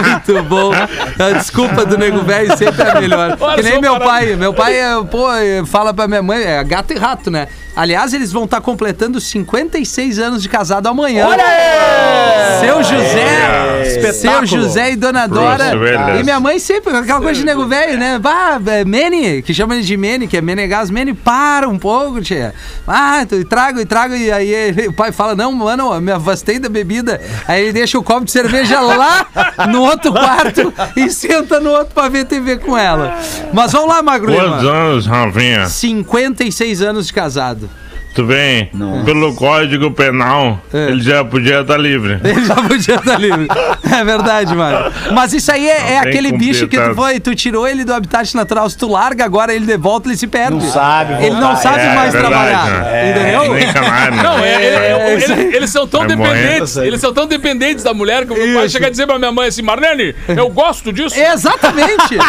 [0.03, 0.71] Muito bom.
[0.73, 3.37] A desculpa do nego velho sempre é a melhor.
[3.39, 4.11] Olha que nem meu parada.
[4.11, 4.35] pai.
[4.35, 5.27] Meu pai, é, pô,
[5.67, 7.47] fala pra minha mãe, é gato e rato, né?
[7.75, 11.27] Aliás, eles vão estar completando 56 anos de casado amanhã.
[11.27, 12.59] Olha aí!
[12.59, 15.69] Seu José, seu José e Dona Dora.
[15.77, 16.19] Bruce.
[16.19, 18.19] E minha mãe sempre, aquela coisa de nego velho, né?
[18.21, 20.89] Vá, é, Mene, que chama ele de Mene, que é Menegas.
[20.89, 22.38] Mene, para um pouco, tia.
[22.87, 24.15] Ah, tu trago e trago.
[24.15, 27.19] E aí ele- o pai fala: Não, mano, eu me afastei da bebida.
[27.47, 29.25] Aí ele deixa o copo de cerveja lá
[29.69, 33.17] no outro quarto e senta no outro pra ver TV com ela.
[33.53, 35.67] Mas vamos lá, Magro Quantos anos, Rafinha?
[35.67, 37.69] 56 anos de casado.
[38.15, 38.69] Tu bem?
[39.05, 40.89] Pelo Código Penal, É.
[40.89, 42.19] ele já podia estar livre.
[42.25, 43.47] Ele já podia estar livre.
[43.91, 44.91] É verdade, mano.
[45.13, 48.35] Mas isso aí é, é aquele bicho que tu foi, tu tirou ele do habitat
[48.35, 48.69] natural.
[48.69, 50.51] Se tu larga agora ele de volta, ele se perde.
[50.53, 51.55] Não sabe Ele não voltar.
[51.57, 52.65] sabe É, mais verdade, trabalhar.
[52.83, 53.09] né?
[53.09, 53.53] Entendeu?
[53.53, 54.15] Nem canário.
[54.23, 56.87] Não, é, é, é, eles, eles são tão dependentes, morrendo.
[56.87, 59.31] eles são tão dependentes da mulher que o meu pai chega a dizer pra minha
[59.31, 61.15] mãe assim, Marlene, eu gosto disso.
[61.19, 62.17] Exatamente!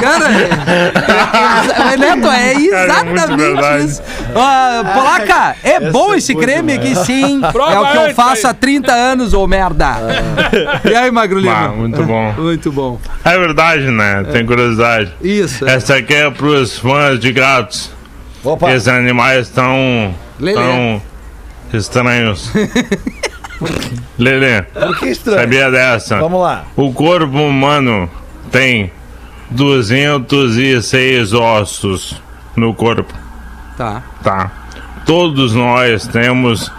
[0.00, 4.02] Cara, é, é, Neto, é é muito exatamente isso.
[4.34, 7.40] Ah, Polaca, é bom esse creme aqui, sim.
[7.52, 8.50] Prova é o que eu faço aí.
[8.50, 9.94] há 30 anos, ô merda.
[10.84, 11.68] E aí, Magro Ah, Lima?
[11.68, 12.32] muito bom.
[12.38, 12.98] Muito bom.
[13.24, 14.24] É verdade, né?
[14.32, 15.12] Tem curiosidade.
[15.22, 15.66] Isso.
[15.66, 17.90] Essa aqui é pros fãs de gatos.
[18.42, 18.70] Opa.
[18.72, 20.14] Esses animais tão.
[20.38, 20.54] Lelê.
[20.60, 21.02] tão
[21.72, 22.50] estranhos.
[24.18, 24.62] Lelê,
[24.98, 25.40] Que estranho.
[25.40, 26.18] sabia dessa?
[26.18, 26.64] Vamos lá.
[26.76, 28.10] O corpo humano
[28.50, 28.90] tem
[29.50, 32.20] 206 ossos
[32.56, 33.12] no corpo,
[33.76, 34.02] Tá.
[34.22, 34.50] tá?
[35.04, 36.70] Todos nós temos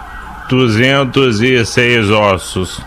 [0.48, 2.80] 206 ossos.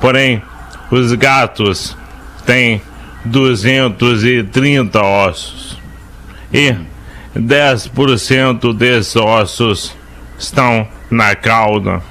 [0.00, 0.42] Porém,
[0.90, 1.96] os gatos
[2.44, 2.82] têm
[3.24, 5.78] 230 ossos.
[6.52, 6.76] E
[7.36, 9.94] 10% desses ossos
[10.38, 12.02] estão na cauda.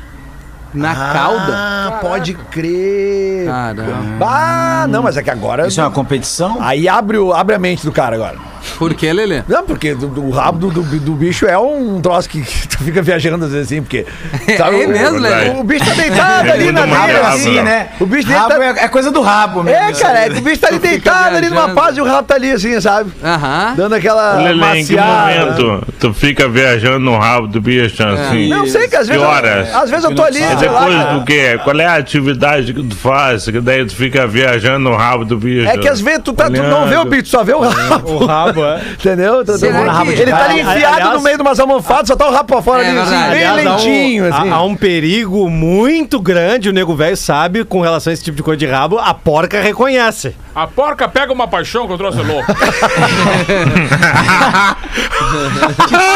[0.73, 1.53] Na cauda?
[1.53, 3.45] Ah, pode crer.
[3.45, 4.25] Caramba.
[4.25, 5.67] Ah, não, mas é que agora.
[5.67, 6.57] Isso é uma competição?
[6.61, 8.37] Aí abre, o, abre a mente do cara agora.
[8.77, 9.43] Por que, Lelê?
[9.47, 13.01] Não, porque do, do rabo do, do, do bicho é um troço que, tu fica
[13.01, 14.05] viajando às vezes assim, porque.
[14.47, 15.49] É o- mesmo, Lelê?
[15.49, 17.27] o, o bicho tá deitado É ali na graça.
[17.29, 17.89] assim, né?
[17.99, 18.63] O bicho Rabo tá.
[18.63, 19.79] é, é coisa do rabo mesmo.
[19.79, 22.35] É, cara, é o bicho tá ali deitado ali numa paz e o rabo tá
[22.35, 23.11] ali assim, sabe?
[23.23, 23.73] Aham.
[23.75, 24.33] Dando aquela.
[24.41, 28.47] Lelê, em que momento tu fica viajando no rabo do bicho assim?
[28.49, 29.21] Não sei, que às vezes.
[29.21, 29.69] Que horas?
[29.69, 30.41] Eu, às vezes eu tô ali.
[30.41, 31.13] É lá, depois cara.
[31.19, 31.59] do quê?
[31.63, 33.45] Qual é a atividade que tu faz?
[33.45, 35.67] Que daí tu fica viajando no rabo do bicho.
[35.67, 37.59] É que às vezes tu, tá, tu não vê o bicho, tu só vê o
[37.61, 38.11] rabo.
[38.11, 38.81] O rabo, é.
[38.93, 39.43] Entendeu?
[39.45, 42.15] Tu- Será que- ele tá ali Ali- enfiado aliás- no meio de umas almofadas, só
[42.15, 43.31] tá o rabo pra fora É ali, assim, verdade.
[43.31, 44.49] bem Aliás, há um- lentinho, há- assim.
[44.51, 48.43] Há, um perigo muito grande, o nego velho sabe, com relação a esse tipo de
[48.43, 50.35] coisa de rabo, a porca reconhece.
[50.53, 52.51] A porca pega uma paixão que eu trouxe louco.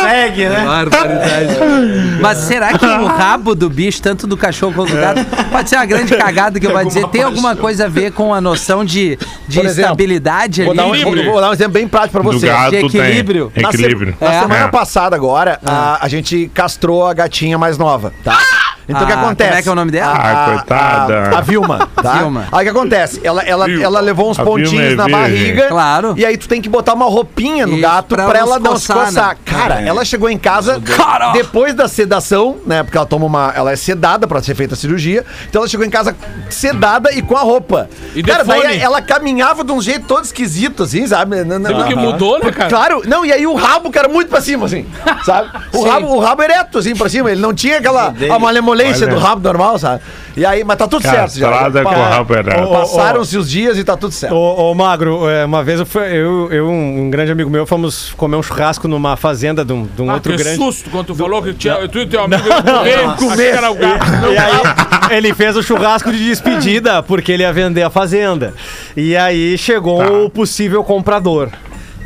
[0.03, 0.65] Segue, né?
[0.65, 1.55] Barbaridade.
[2.21, 5.77] Mas será que o rabo do bicho, tanto do cachorro quanto do gato, pode ser
[5.77, 7.07] uma grande cagada que eu vou dizer?
[7.07, 9.17] Tem alguma coisa a ver com a noção de,
[9.47, 10.77] de exemplo, estabilidade Vou ali?
[10.77, 12.47] dar, um, vou- vou dar um exemplo bem prático pra pra do você.
[12.47, 13.51] gato de equilíbrio.
[13.53, 13.63] tem.
[13.63, 14.17] Na se- Equilíbrio.
[14.19, 14.39] Na, É.
[14.41, 18.37] semana passada, agora, a, a gente castrou a gatinha mais nova, tá?
[18.87, 19.49] Então o que Ah, acontece?
[19.49, 20.13] como é que é o nome dela?
[20.13, 21.29] Ah, a- coitada.
[21.35, 22.13] A, a Vilma, tá?
[22.13, 22.45] Vilma.
[22.51, 23.21] Aí o que acontece?
[23.23, 23.83] Ela, ela, Vilma.
[23.83, 25.21] ela levou uns A pontinhos é na virgem.
[25.21, 25.67] barriga.
[25.67, 26.13] Claro.
[26.17, 28.77] E aí tu tem que botar uma roupinha no Isso, gato pra pra, ela não
[28.77, 29.35] se coçar, né?
[29.45, 31.31] Cara, ela chegou em casa Cara!
[31.31, 32.83] depois da sedação, né?
[32.83, 33.51] Porque ela toma uma.
[33.55, 35.25] Ela é sedada pra ser feita a cirurgia.
[35.49, 36.15] Então ela chegou em casa
[36.49, 37.89] sedada e com a roupa.
[38.15, 38.77] E cara, daí fone.
[38.77, 41.35] ela caminhava de um jeito todo esquisito, assim, sabe?
[41.43, 42.69] Tipo que mudou, né, cara?
[42.69, 44.85] Claro, não, e aí o rabo, cara, muito pra cima, assim,
[45.25, 45.49] sabe?
[45.75, 45.89] O, Sim.
[45.89, 47.29] rabo, o rabo ereto, assim, pra cima.
[47.31, 49.07] Ele não tinha aquela a malemolência Olha.
[49.07, 50.01] do rabo normal, sabe?
[50.35, 51.49] E aí, mas tá tudo certo já.
[51.49, 52.67] Castrada Pa- com o rabo ereto.
[52.69, 54.35] Passaram-se os dias e tá tudo certo.
[54.35, 58.13] Ô, ô, Magro, é, uma vez eu, fui, eu, eu um, grande amigo meu, fomos
[58.17, 60.57] comer um churrasco numa fazenda de um, de um Ah, outro que grande.
[60.57, 62.43] susto quando tu falou que tinha, tu e teu amigo
[62.87, 63.77] iam comer, gato.
[64.31, 68.53] E aí, ele fez o churrasco de despedida porque ele ia vender a fazenda.
[68.97, 71.49] E aí chegou o possível comprador.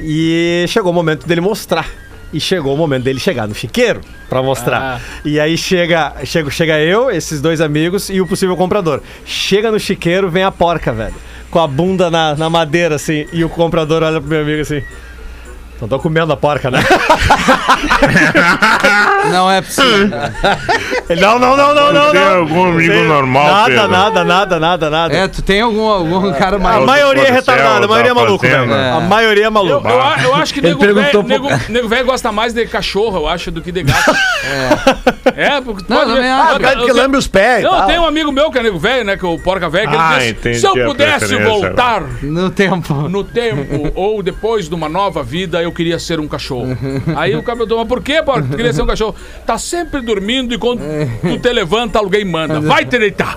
[0.02, 1.86] E chegou o momento dele mostrar.
[2.32, 5.02] E chegou o momento dele chegar no chiqueiro pra mostrar.
[5.26, 9.02] E aí chega, chega, chega eu, esses dois amigos e o possível comprador.
[9.26, 11.16] Chega no chiqueiro, vem a porca, velho.
[11.50, 13.26] Com a bunda na, na madeira, assim.
[13.34, 14.84] E o comprador olha pro meu amigo assim.
[15.82, 16.80] Não tô comendo a porca, né?
[19.32, 20.10] Não é possível.
[21.20, 22.12] Não, não, não, não, não.
[22.12, 22.38] Tem não.
[22.40, 23.88] algum amigo Sei- normal, Nada, Pedro?
[23.88, 25.14] nada, nada, nada, nada.
[25.16, 26.76] É, tu tem algum, algum cara A mais.
[26.78, 28.74] Outro maioria é retardada, a maioria é maluco, velho.
[28.74, 28.92] É.
[28.92, 29.88] A maioria é Eu, maluco.
[29.88, 32.66] eu, a- eu acho que nego velho, perguntou nego, pro- nego velho gosta mais de
[32.68, 34.12] cachorro, eu acho, do que de gato.
[35.36, 35.46] É.
[35.56, 36.54] É, porque tu Não, pode também ver- acho.
[36.54, 37.64] Ah, o cara que lambe os pés.
[37.64, 39.18] Não, tem um amigo meu que é nego velho, né?
[39.18, 42.50] Que é o porca velho, que Ah, ele disse: se eu a pudesse voltar No
[42.50, 42.94] tempo.
[43.10, 46.78] no tempo ou depois de uma nova vida, eu queria ser um cachorro.
[47.16, 48.48] Aí o perguntou, mas por que, porca?
[48.50, 49.16] Tu queria ser um cachorro?
[49.46, 50.82] Tá sempre dormindo e quando
[51.22, 52.60] tu te levanta, alguém manda.
[52.62, 53.34] Vai te deitar.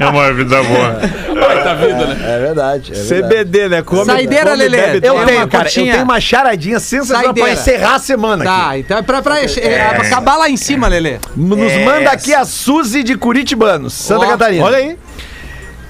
[0.00, 1.00] É uma vida boa.
[1.46, 2.34] Vai tá vida, né?
[2.34, 2.92] É verdade.
[2.92, 3.08] É verdade.
[3.08, 3.82] CBD, né?
[3.82, 4.76] Come, Saideira, come, Lelê.
[4.78, 5.26] bebe, Eu toma.
[5.26, 5.68] tenho, uma cara.
[5.68, 7.52] Eu tenho uma charadinha sensacional pra Saideira.
[7.60, 8.78] encerrar a semana Tá, aqui.
[8.80, 11.18] então é pra, pra, é, acabar lá em cima, Lelê.
[11.36, 14.64] Nos manda aqui a Suzy de Curitibanos, Santa Ó, Catarina.
[14.64, 14.96] Olha aí.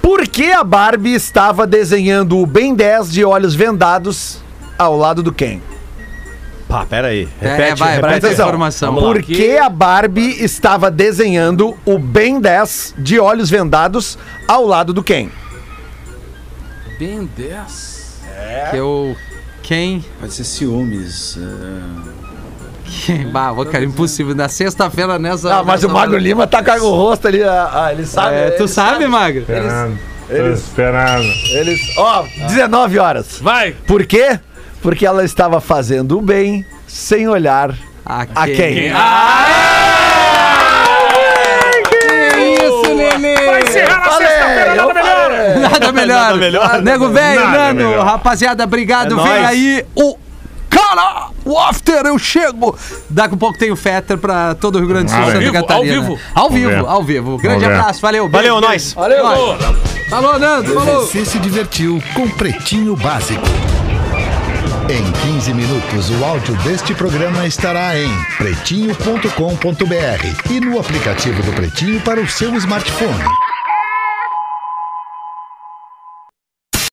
[0.01, 4.39] Por que a Barbie estava desenhando o Ben 10 de olhos vendados
[4.77, 5.61] ao lado do Ken?
[6.67, 7.27] Pá, pera aí.
[7.41, 8.07] É, Repete, vai, repete.
[8.07, 8.45] presta atenção.
[8.47, 8.95] informação.
[8.95, 15.03] Por que a Barbie estava desenhando o Ben 10 de olhos vendados ao lado do
[15.03, 15.29] Ken?
[16.97, 18.21] Ben 10.
[18.71, 19.15] Que eu.
[19.61, 20.03] Quem?
[20.19, 21.37] Pode ser ciúmes.
[21.37, 22.20] Quem?
[23.31, 24.35] Bah, vou, cara, impossível.
[24.35, 25.55] Na sexta-feira nessa.
[25.59, 28.05] Ah, mas o nessa Magro hora- Lima tá com o rosto ali, ah, ah, ele
[28.05, 28.35] sabe.
[28.35, 29.41] É, tu ele sabe, Magro?
[29.41, 29.99] Esperando.
[30.27, 31.23] Tô esperando.
[31.51, 33.39] Eles, ó, 19 horas.
[33.41, 33.71] Vai.
[33.85, 34.39] Por quê?
[34.81, 37.73] Porque ela estava fazendo o bem sem olhar
[38.05, 38.91] A a quem.
[41.89, 42.81] Que isso?
[43.45, 45.31] Vai encerrar na sexta-feira, nada melhor.
[45.71, 46.17] Nada melhor.
[46.17, 46.81] Nada melhor.
[46.81, 47.73] Nego velho, Nano.
[47.89, 48.05] melhor.
[48.05, 49.13] Rapaziada, obrigado.
[49.19, 49.45] É Vem nóis.
[49.47, 50.17] aí o.
[50.69, 52.77] Cara, o after, eu chego.
[53.09, 55.39] Daqui a pouco tem o Fetter pra todo o Rio Grande do Sul, Ao Santa
[55.39, 55.95] vivo, Catarina.
[55.95, 56.19] ao vivo.
[56.35, 57.37] Ao vivo, ao vivo.
[57.37, 57.79] Grande Vamos ver.
[57.81, 58.29] abraço, valeu.
[58.29, 58.93] Valeu, beijo, nós.
[58.93, 59.23] beijo.
[59.23, 59.57] Valeu.
[60.09, 61.05] Falou, Nando, falou.
[61.05, 63.41] Você se divertiu com Pretinho Básico.
[64.89, 72.01] Em 15 minutos, o áudio deste programa estará em pretinho.com.br e no aplicativo do Pretinho
[72.01, 73.23] para o seu smartphone.